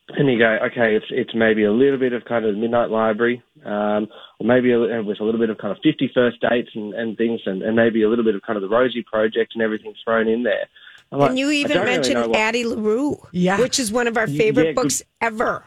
[0.10, 3.44] and you go, okay, it's it's maybe a little bit of kind of Midnight Library,
[3.66, 4.08] um,
[4.40, 7.18] or maybe a, with a little bit of kind of Fifty First Dates and, and
[7.18, 9.94] things, and, and maybe a little bit of kind of the Rosie Project and everything
[10.04, 10.68] thrown in there.
[11.12, 13.60] I'm like, and you even don't really mentioned what- Addie LaRue, Yeah.
[13.60, 15.64] which is one of our favorite yeah, good- books ever.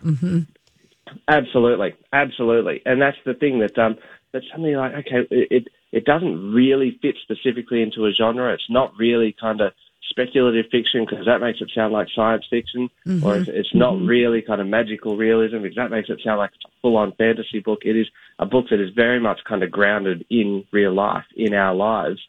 [1.29, 3.96] Absolutely, absolutely, and that's the thing that um
[4.33, 8.53] that something like okay, it it, it doesn't really fit specifically into a genre.
[8.55, 9.72] It's not really kind of
[10.11, 13.29] speculative fiction because that makes it sound like science fiction, or mm-hmm.
[13.29, 14.07] it's, it's not mm-hmm.
[14.07, 17.61] really kind of magical realism because that makes it sound like it's a full-on fantasy
[17.61, 17.81] book.
[17.85, 21.55] It is a book that is very much kind of grounded in real life, in
[21.55, 22.20] our lives,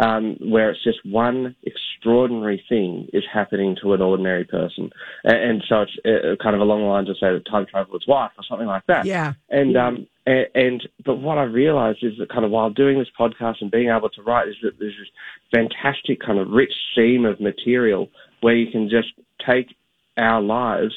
[0.00, 4.90] um, where it's just one extraordinary thing is happening to an ordinary person,
[5.24, 8.06] and, and so it's uh, kind of along the lines of say the time traveler's
[8.08, 9.04] wife or something like that.
[9.04, 9.34] Yeah.
[9.50, 13.08] And um and, and but what I realised is that kind of while doing this
[13.18, 15.08] podcast and being able to write is that there's this
[15.52, 18.08] fantastic kind of rich seam of material
[18.40, 19.12] where you can just
[19.46, 19.76] take
[20.16, 20.94] our lives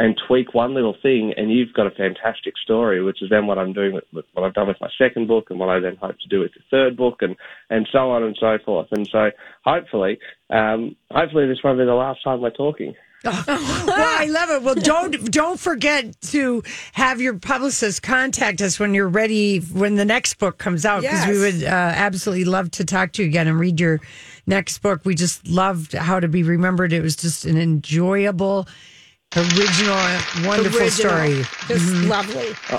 [0.00, 3.58] and tweak one little thing, and you've got a fantastic story, which is then what
[3.58, 5.96] I'm doing with, with what I've done with my second book, and what I then
[5.96, 7.36] hope to do with the third book, and
[7.68, 8.88] and so on and so forth.
[8.92, 9.30] And so
[9.62, 12.94] hopefully, um, hopefully this won't be the last time we're talking.
[13.24, 14.62] well, I love it.
[14.62, 20.06] Well, don't don't forget to have your publicist contact us when you're ready when the
[20.06, 23.46] next book comes out because we would uh, absolutely love to talk to you again
[23.46, 24.00] and read your
[24.46, 25.02] next book.
[25.04, 26.94] We just loved how to be remembered.
[26.94, 28.66] It was just an enjoyable,
[29.36, 29.96] original,
[30.46, 30.90] wonderful Original.
[30.90, 31.42] story.
[31.68, 32.08] Just mm-hmm.
[32.08, 32.48] lovely.
[32.70, 32.78] Uh,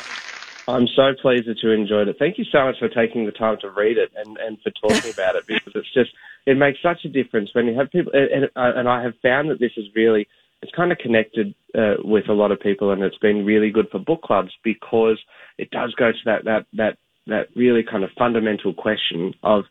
[0.68, 2.18] I'm so pleased that you enjoyed it.
[2.20, 5.12] Thank you so much for taking the time to read it and, and for talking
[5.14, 6.12] about it because it's just
[6.46, 9.14] it makes such a difference when you have people and, and uh, and I have
[9.22, 10.28] found that this is really
[10.62, 13.90] it's kind of connected uh, with a lot of people and it's been really good
[13.90, 15.20] for book clubs because
[15.58, 19.64] it does go to that that that that really kind of fundamental question of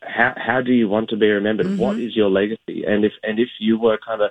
[0.00, 1.66] how how do you want to be remembered?
[1.66, 1.78] Mm-hmm.
[1.78, 2.84] What is your legacy?
[2.86, 4.30] And if and if you were kind of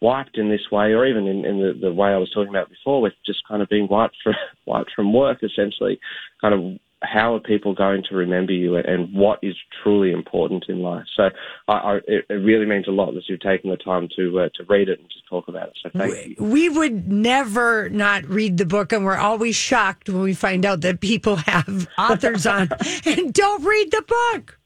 [0.00, 2.68] wiped in this way, or even in, in the, the way I was talking about
[2.68, 4.34] before, with just kind of being wiped from
[4.66, 5.98] wiped from work, essentially,
[6.40, 10.80] kind of how are people going to remember you, and what is truly important in
[10.80, 11.06] life?
[11.16, 11.30] So,
[11.66, 14.48] I, I, it, it really means a lot that you've taken the time to uh,
[14.54, 15.78] to read it and to talk about it.
[15.82, 16.44] So, thank you.
[16.44, 20.82] We would never not read the book, and we're always shocked when we find out
[20.82, 22.68] that people have authors on
[23.06, 24.58] and don't read the book.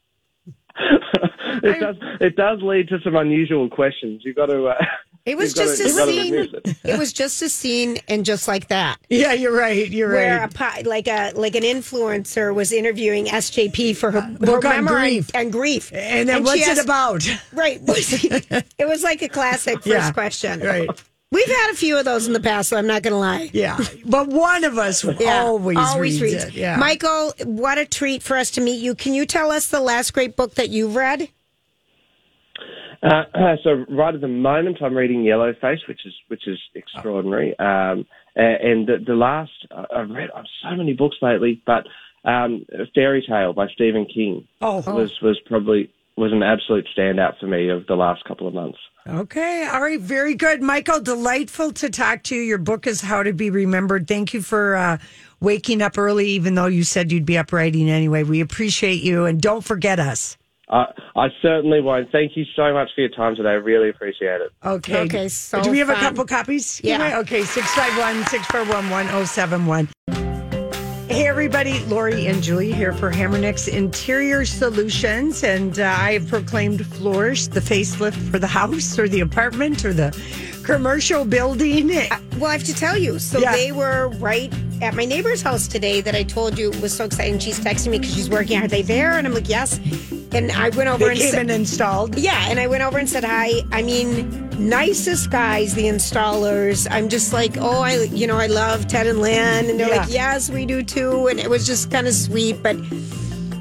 [1.63, 4.23] it does it does lead to some unusual questions.
[4.25, 4.67] You've got to.
[4.67, 4.85] Uh,
[5.27, 6.35] It was just to, a you've got to scene.
[6.35, 6.77] it.
[6.85, 8.99] It was just a scene, and just like that.
[9.09, 9.89] Yeah, you're right.
[9.89, 10.83] You're where right.
[10.85, 15.31] a like a like an influencer was interviewing SJP for her, her book on grief.
[15.35, 15.91] and grief.
[15.95, 17.27] and then she what's it about?
[17.53, 17.81] Right.
[18.79, 20.61] It was like a classic first Yeah, question.
[20.61, 20.89] right.
[21.33, 23.51] We've had a few of those in the past, so I'm not going to lie.
[23.53, 26.53] Yeah, but one of us Yeah, always, reads, it.
[26.55, 28.95] Yeah, Michael, what a treat for us to meet you.
[28.95, 31.29] Can you tell us the last great book that you've read?
[33.05, 37.57] Uh, so right at the moment, I'm reading Yellowface, which is which is extraordinary.
[37.59, 41.87] Um, and the, the last I- I've read I've so many books lately, but
[42.29, 42.65] um,
[42.95, 44.77] Fairy Tale by Stephen King Oh.
[44.93, 48.79] was was probably was an absolute standout for me of the last couple of months.
[49.07, 49.69] Okay.
[49.71, 50.01] All right.
[50.01, 50.63] Very good.
[50.63, 52.41] Michael, delightful to talk to you.
[52.41, 54.07] Your book is How to Be Remembered.
[54.09, 54.99] Thank you for uh,
[55.41, 58.23] waking up early, even though you said you'd be up writing anyway.
[58.23, 59.27] We appreciate you.
[59.27, 60.39] And don't forget us.
[60.69, 62.11] I I certainly won't.
[62.11, 63.51] Thank you so much for your time today.
[63.51, 64.51] I really appreciate it.
[64.65, 65.01] Okay.
[65.03, 66.03] Okay, so Do we have a fun.
[66.03, 66.81] couple copies?
[66.83, 66.95] Yeah.
[66.95, 67.15] Anyway?
[67.21, 67.43] Okay.
[67.43, 69.89] 651 641 1071.
[71.09, 71.79] Hey, everybody.
[71.85, 75.45] Lori and Julia here for Hamernick's Interior Solutions.
[75.45, 79.93] And uh, I have proclaimed floors the facelift for the house or the apartment or
[79.93, 80.11] the
[80.65, 81.89] commercial building.
[82.39, 83.19] Well, I have to tell you.
[83.19, 83.53] So Yeah.
[83.53, 87.39] they were right at my neighbor's house today that I told you was so exciting.
[87.39, 88.61] She's texting me because she's working.
[88.63, 89.13] Are they there?
[89.19, 89.79] And I'm like, yes.
[90.33, 92.19] And I went over They and came said, and installed.
[92.19, 93.63] Yeah, and I went over and said hi.
[93.71, 96.89] I mean, nicest guys, the installers.
[96.91, 100.01] I'm just like, oh, I, you know, I love Ted and Lynn, and they're Yeah.
[100.03, 101.29] like, yes, we do too.
[101.29, 102.77] And it was just kind of sweet, but.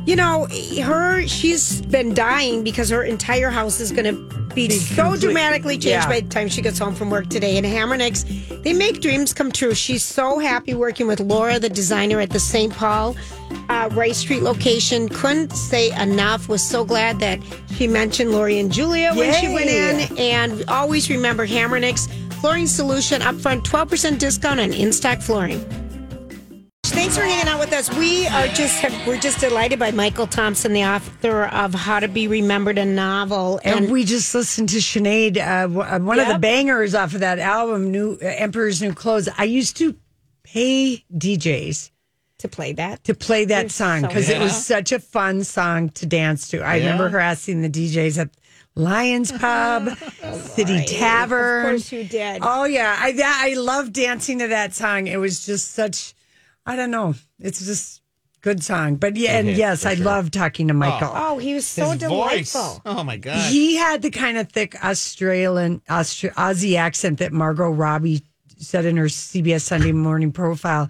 [0.06, 0.48] You know,
[0.84, 5.22] her, she's been dying because her entire house is going to be, Be so complete-
[5.22, 6.08] dramatically changed yeah.
[6.08, 7.58] by the time she gets home from work today.
[7.58, 8.26] And Hamernick's,
[8.64, 9.74] they make dreams come true.
[9.74, 12.74] She's so happy working with Laura, the designer at the St.
[12.74, 13.16] Paul
[13.70, 15.08] uh, Rice Street location.
[15.10, 16.50] Couldn't say enough.
[16.50, 17.40] Was so glad that
[17.76, 20.18] she mentioned Lori and Julia when she went in.
[20.18, 22.08] And always remember Hamernick's
[22.42, 25.64] Flooring Solution upfront 12% discount on in stock flooring.
[26.94, 27.94] Thanks for hanging out with us.
[27.98, 32.28] We are just we're just delighted by Michael Thompson, the author of How to Be
[32.28, 33.60] Remembered, a novel.
[33.64, 37.20] And, we just listened to Sinead, uh, w- uh, one of the bangers off of
[37.22, 39.96] that album, "New uh, Emperor's New Clothes." I used to
[40.44, 41.90] pay DJs
[42.40, 45.44] to play that to play that You're song so because it was such a fun
[45.44, 46.62] song to dance to.
[46.62, 46.84] I Yeah.
[46.86, 48.30] remember her asking the DJs at
[48.76, 49.90] Lyon's Pub,
[50.56, 51.66] City Tavern.
[51.66, 52.42] Of course you did.
[52.46, 55.08] Oh yeah, I that, I love dancing to that song.
[55.08, 56.14] It was just such,
[56.66, 58.02] I don't know, it's just
[58.42, 58.96] good song.
[58.96, 60.06] But yeah, and yes, I sure.
[60.06, 61.10] love talking to Michael.
[61.14, 61.36] Oh.
[61.36, 62.52] oh, he was so His voice.
[62.52, 62.82] delightful.
[62.86, 63.52] Oh my god.
[63.52, 68.22] He had the kind of thick Australian Austra- Aussie accent that Margot Robbie
[68.58, 70.90] said in her CBS Sunday Morning profile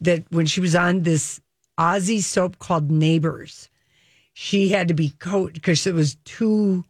[0.00, 1.40] that when she was on this
[1.78, 3.68] Aussie soap called Neighbors,
[4.32, 6.84] she had to be coat because it was too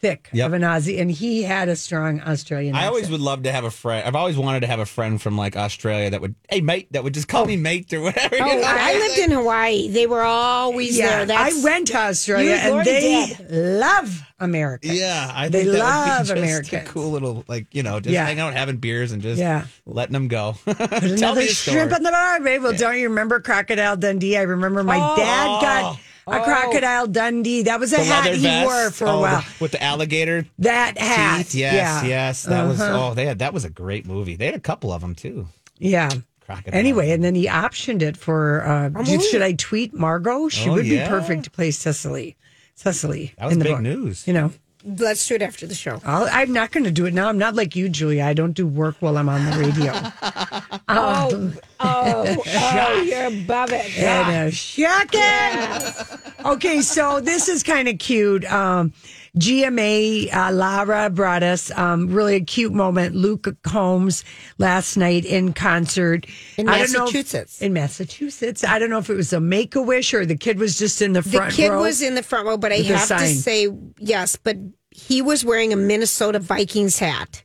[0.00, 0.46] thick Yep.
[0.46, 2.74] of an Aussie, and he had a strong Australian.
[2.76, 4.06] I always would love to have a friend.
[4.06, 7.02] I've always wanted to have a friend from like Australia that would, hey mate, that
[7.04, 7.60] would just call me oh.
[7.60, 8.36] mate or whatever.
[8.36, 8.62] you Oh, know?
[8.64, 9.88] I lived in Hawaii.
[9.88, 11.26] They were always Yeah, there.
[11.26, 13.50] That's, I went to Australia, and they did.
[13.50, 14.86] love America.
[14.86, 16.88] Yeah, I They that love would be just Americans.
[16.88, 18.24] a cool little like you know just Yeah.
[18.24, 19.64] hang out having beers and just Yeah.
[19.84, 20.54] letting them go.
[20.64, 21.92] Tell Another me a shrimp story.
[21.92, 22.62] on the bar, babe.
[22.62, 24.36] Well, don't you remember Crocodile Dundee?
[24.36, 25.16] I remember my Oh.
[25.16, 26.00] dad got oh.
[26.30, 27.62] A Crocodile Dundee.
[27.62, 29.44] That was a the hat leather he vest wore for oh, a the- while.
[29.60, 31.38] with the alligator That hat.
[31.46, 31.54] teeth.
[31.54, 32.04] Yes, yeah.
[32.08, 33.10] yes, that was Uh-huh.
[33.10, 34.36] oh they had that was a great movie.
[34.36, 35.48] They had a couple of them too.
[35.78, 36.10] Yeah.
[36.40, 36.78] Crocodile.
[36.78, 38.64] Anyway, and then he optioned it for.
[38.64, 40.48] Uh, should I tweet Margot?
[40.48, 41.04] She Oh, would yeah?
[41.04, 42.36] be perfect to play Cecily.
[42.74, 43.34] Cecily.
[43.38, 43.82] that was in the big book.
[43.82, 44.26] news.
[44.26, 44.52] You know,
[44.84, 46.00] let's do it after the show.
[46.04, 47.28] I'll, I'm not going to do it now.
[47.28, 48.24] I'm not like you, Julia.
[48.24, 49.92] I don't do work while I'm on the radio.
[50.90, 53.98] Oh, oh, oh, you're above it.
[53.98, 56.44] and a shocking.
[56.46, 58.50] Okay, so this is kind of cute.
[58.50, 58.94] Um,
[59.38, 63.14] GMA uh, Lara brought us um, really a cute moment.
[63.14, 64.24] Luke Combs
[64.58, 66.26] last night in concert
[66.56, 67.62] In I if- Massachusetts.
[67.62, 70.58] in Massachusetts, I don't know if it was a Make a Wish or the kid
[70.58, 71.50] was just in the front.
[71.50, 71.82] The kid row.
[71.82, 73.68] was in the front row, but I have to say
[73.98, 74.56] yes, but
[74.90, 77.44] he was wearing a Minnesota Vikings hat.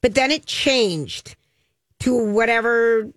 [0.00, 1.36] But then it changed
[2.00, 3.10] to whatever.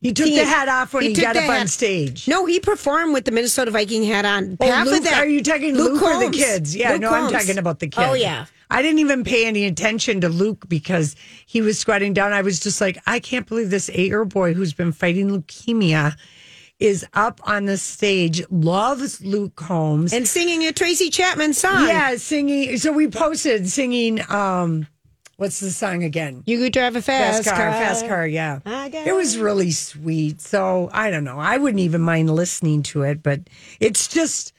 [0.00, 2.28] He took the hat off when he, took got up on stage.
[2.28, 4.56] No, he performed with the Minnesota Viking hat on.
[4.60, 5.18] Oh, Half Luke, of that.
[5.18, 6.76] are you talking Luke, or the kids?
[6.76, 8.06] Yeah, Luke no, I'm talking about the kids.
[8.06, 8.46] Oh yeah.
[8.68, 11.14] I didn't even pay any attention to Luke because
[11.46, 12.32] he was squatting down.
[12.32, 16.16] I was just like, I can't believe this eight year boy who's been fighting leukemia
[16.78, 20.12] is up on the stage, loves Luke Combs.
[20.12, 21.86] And singing a Tracy Chapman song.
[21.88, 22.76] yeah, singing.
[22.76, 24.86] So we posted singing, um,
[25.36, 26.42] what's the song again?
[26.46, 28.60] You could drive a fast, Fast car, fast car, yeah.
[28.66, 30.40] I got It was really sweet.
[30.40, 31.38] So I don't know.
[31.38, 33.40] I wouldn't even mind listening to it, but
[33.80, 34.52] it's just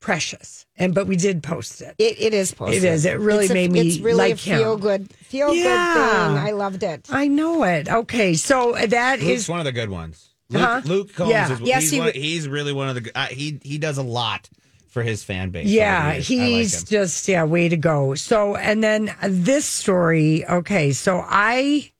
[0.00, 0.66] precious.
[0.76, 1.94] And but we did post it.
[1.98, 2.82] It, it is posted.
[2.82, 3.04] It is.
[3.04, 4.80] It really It's a- made me It's really like a feel him.
[4.80, 5.94] good, feel Yeah.
[5.94, 6.46] good thing.
[6.48, 7.06] I loved it.
[7.10, 7.88] I know it.
[7.88, 10.30] Okay, so that Luke's is one of the good ones.
[10.50, 10.80] Luke, Huh?
[10.84, 11.52] Luke Combs Yeah.
[11.52, 13.96] is Yes, he's, he one, w- he's really one of the uh, he he does
[13.98, 14.48] a lot
[14.92, 15.66] for his fan base.
[15.66, 16.30] yeah, over the years.
[16.30, 18.14] I like he's just yeah, way to go.
[18.14, 21.90] So and then this story, okay, so I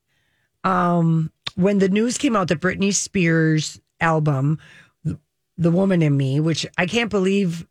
[0.63, 4.59] um when the news came out that Britney Spears album
[5.57, 7.67] The Woman in Me, which I can't believe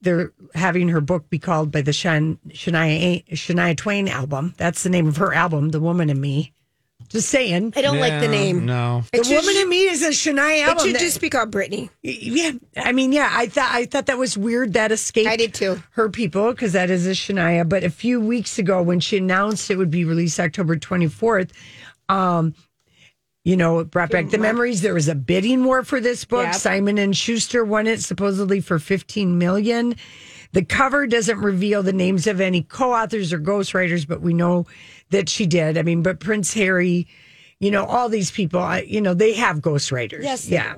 [0.00, 4.54] they're having her book be called by the Shan, Shania Shania Twain album.
[4.56, 6.52] That's the name of her album, The Woman in Me.
[7.08, 7.72] Just saying.
[7.76, 8.64] I don't like the name.
[8.66, 10.86] No, The It should- Woman in Me is a Shania It album.
[10.86, 11.88] should that- just be called Britney.
[12.02, 15.28] Yeah, I mean, yeah, I thought I thought that was weird that escaped.
[15.28, 15.82] I did too.
[15.92, 17.68] Her people because that is a Shania.
[17.68, 21.52] But a few weeks ago, when she announced it would be released October twenty fourth,
[22.08, 22.54] um,
[23.44, 24.82] you know, it brought back the memories.
[24.82, 26.46] There was a bidding war for this book.
[26.46, 26.54] Yep.
[26.56, 29.94] Simon and Schuster won it supposedly for fifteen million.
[30.52, 34.66] The cover doesn't reveal the names of any co-authors or ghostwriters, but we know
[35.10, 35.76] that she did.
[35.76, 37.06] I mean, but Prince Harry,
[37.60, 40.22] you know, all these people, you know, they have ghostwriters.
[40.22, 40.76] Yes, they yeah.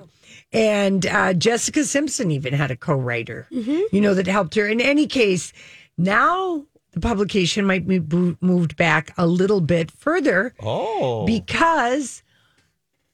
[0.53, 3.81] And uh, Jessica Simpson even had a co-writer, Mm-hmm.
[3.95, 4.67] you know, that helped her.
[4.67, 5.53] In any case,
[5.99, 8.01] now the publication might be
[8.41, 12.23] moved back a little bit further oh, because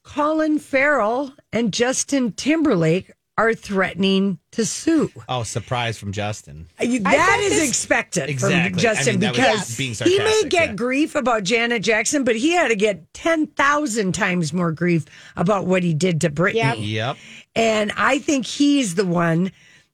[0.04, 5.10] Colin Farrell and Justin Timberlake are threatening to sue.
[5.28, 6.66] oh, surprise from Justin.
[6.78, 8.70] That thought this- expected Exactly.
[8.70, 10.74] from Justin I mean, because being he may get yeah.
[10.74, 15.04] grief about Janet Jackson, but he had to get 10,000 times more grief
[15.36, 16.54] about what he did to Britney.
[16.54, 16.76] Yep.
[16.78, 17.16] Yep.
[17.56, 19.50] And I think he's the one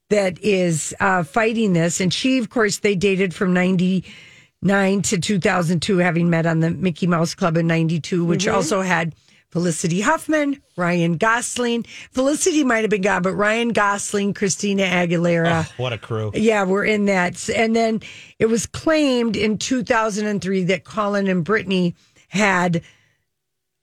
[0.09, 1.99] that is uh, fighting this.
[1.99, 7.07] And she, of course, they dated from 99 to 2002, having met on the Mickey
[7.07, 8.53] Mouse Club in 92, which Mhm.
[8.53, 9.15] also had
[9.51, 11.83] Felicity Huffman, Ryan Gosling.
[12.11, 15.67] Felicity might have been gone, but Ryan Gosling, Christina Aguilera.
[15.69, 16.31] Oh, what a crew.
[16.33, 17.49] Yeah, we're in that.
[17.49, 18.01] And then
[18.39, 21.95] it was claimed in 2003 that Colin and Britney
[22.29, 22.81] had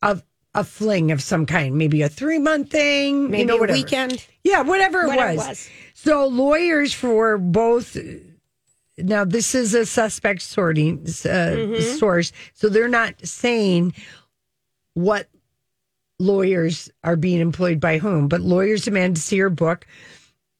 [0.02, 0.22] a
[0.54, 3.76] a fling of some kind, maybe a three month thing, Maybe you know, a whatever.
[3.78, 4.26] weekend.
[4.42, 5.46] Yeah, whatever it, Whatever it was.
[5.48, 5.68] was.
[5.94, 7.96] So lawyers for both.
[8.96, 11.98] Now this is a suspect sorting uh, Mhm.
[11.98, 13.92] source, so they're not saying
[14.94, 15.28] what
[16.18, 19.86] lawyers are being employed by whom, but lawyers demand to see her book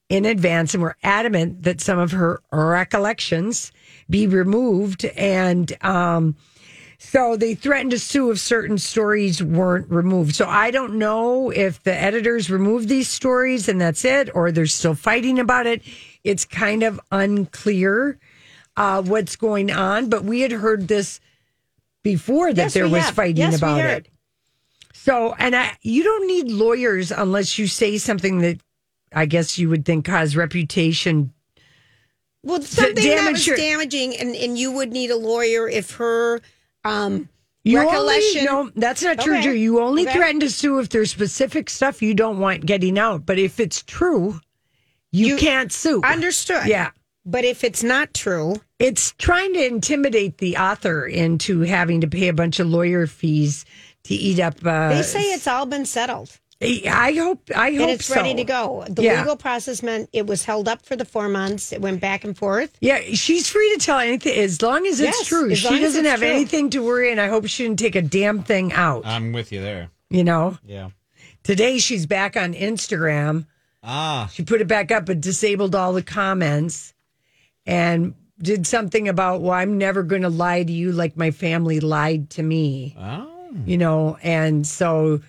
[0.07, 3.71] in advance and were adamant that some of her recollections
[4.09, 5.05] be removed.
[5.05, 6.35] And um,
[6.97, 10.35] so they threatened to sue if certain stories weren't removed.
[10.35, 14.65] So I don't know if the editors removed these stories and that's it, or they're
[14.65, 15.83] still fighting about it.
[16.23, 18.17] It's kind of unclear
[18.77, 21.19] uh, what's going on, but we had heard this
[22.01, 23.13] before that Yes, there was have.
[23.13, 24.07] fighting Yes, about it.
[25.01, 28.59] So, and I, you don't need lawyers unless you say something that
[29.13, 31.33] I guess you would think cause reputation.
[32.43, 36.41] Well, something that was your- damaging, and, and you would need a lawyer if her
[36.83, 37.29] um,
[37.63, 38.47] You recollection.
[38.49, 39.55] Only, no, that's not true, Okay.
[39.55, 40.13] You only Okay.
[40.13, 43.25] threaten to sue if there's specific stuff you don't want getting out.
[43.25, 44.39] But if it's true,
[45.11, 46.01] you, can't sue.
[46.03, 46.67] Understood.
[46.67, 46.91] Yeah.
[47.25, 52.27] But if it's not true, It's trying to intimidate the author into having to pay
[52.29, 53.65] a bunch of lawyer fees
[54.09, 54.55] to eat up.
[54.65, 56.37] Uh, they say it's all been settled.
[56.61, 57.49] I hope.
[57.55, 58.83] I hope and it's ready to go.
[58.89, 59.19] The Yeah.
[59.19, 61.71] legal process meant it was held up for the four months.
[61.71, 62.75] It went back and forth.
[62.81, 65.49] Yeah, she's free to tell anything as long as it's Yes, true.
[65.51, 66.27] as She doesn't have true.
[66.27, 69.05] anything to worry, and I hope she didn't take a damn thing out.
[69.05, 69.89] I'm with you there.
[70.09, 70.89] you know, Yeah.
[71.43, 73.45] today she's back on Instagram.
[73.83, 74.29] Ah.
[74.33, 76.93] She put it back up, but disabled all the comments
[77.65, 81.79] and did something about, well, I'm never going to lie to you like my family
[81.79, 82.95] lied to me.
[82.99, 83.28] Oh.
[83.65, 85.21] You know, and so,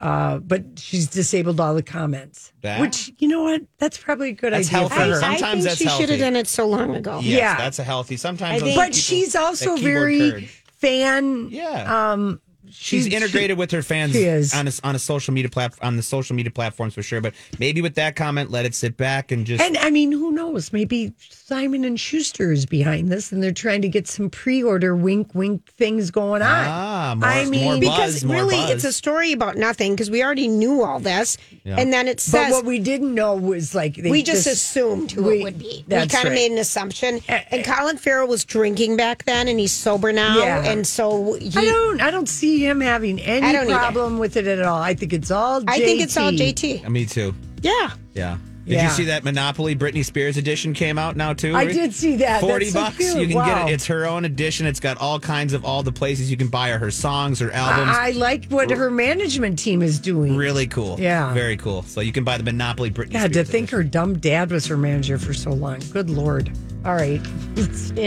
[0.00, 3.62] uh, but she's disabled all the comments, That- which, you know what?
[3.78, 4.94] That's probably a good That's idea healthy.
[4.94, 5.16] for her.
[5.16, 7.20] I- Sometimes I think that's she should have done it so long ago.
[7.22, 7.56] Yes, Yeah.
[7.56, 8.16] that's a healthy.
[8.16, 10.62] Sometimes, think- but people- she's also very courage.
[10.78, 11.48] fan.
[11.50, 12.12] Yeah.
[12.12, 12.40] Um,
[12.72, 14.54] She's she- integrated with her fans she is.
[14.54, 17.20] on a, on a social media plat on the social media platforms for sure.
[17.20, 20.32] But maybe with that comment, let it sit back and just And I mean, who
[20.32, 20.72] knows?
[20.72, 25.34] Maybe Simon and Schuster is behind this, and they're trying to get some pre-order wink,
[25.34, 26.48] wink things going on.
[26.66, 28.70] Ah, more- I mean, more buzz, Because more really, buzz.
[28.70, 31.36] it's a story about nothing because we already knew all this.
[31.64, 31.76] Yeah.
[31.78, 35.10] And then it but says what we didn't know was like they we just, assumed
[35.12, 35.84] who we- it would be.
[35.88, 36.32] We kind of right.
[36.32, 37.20] made an assumption.
[37.28, 40.38] And Colin Farrell was drinking back then, and he's sober now.
[40.38, 40.64] Yeah.
[40.64, 42.00] And so he, I don't.
[42.00, 43.78] I don't see him having any I don't either.
[43.78, 44.80] problem with it at all.
[44.80, 45.62] I think it's all.
[45.68, 46.54] I think it's all JT.
[46.82, 46.86] JT.
[46.86, 47.34] Uh, me too.
[47.62, 47.90] Yeah.
[48.14, 48.38] Yeah.
[48.66, 48.84] Did Yeah.
[48.84, 51.56] you see that Monopoly Britney Spears edition came out now too?
[51.56, 52.40] I did see that.
[52.40, 52.96] Forty That's so bucks.
[52.98, 53.16] cute.
[53.18, 53.64] You can Wow.
[53.64, 53.72] get it.
[53.74, 54.66] It's her own edition.
[54.66, 57.50] It's got all kinds of all the places you can buy her, her songs, her
[57.50, 57.96] albums.
[57.96, 60.36] I, I like what her management team is doing.
[60.36, 61.00] really cool.
[61.00, 61.32] Yeah.
[61.34, 61.82] Very cool.
[61.84, 63.50] So you can buy the Monopoly Britney God, to Spears.
[63.50, 65.80] think her dumb dad was her manager for so long.
[65.92, 66.50] Good lord.
[66.84, 67.20] All right.
[67.96, 68.04] Yeah.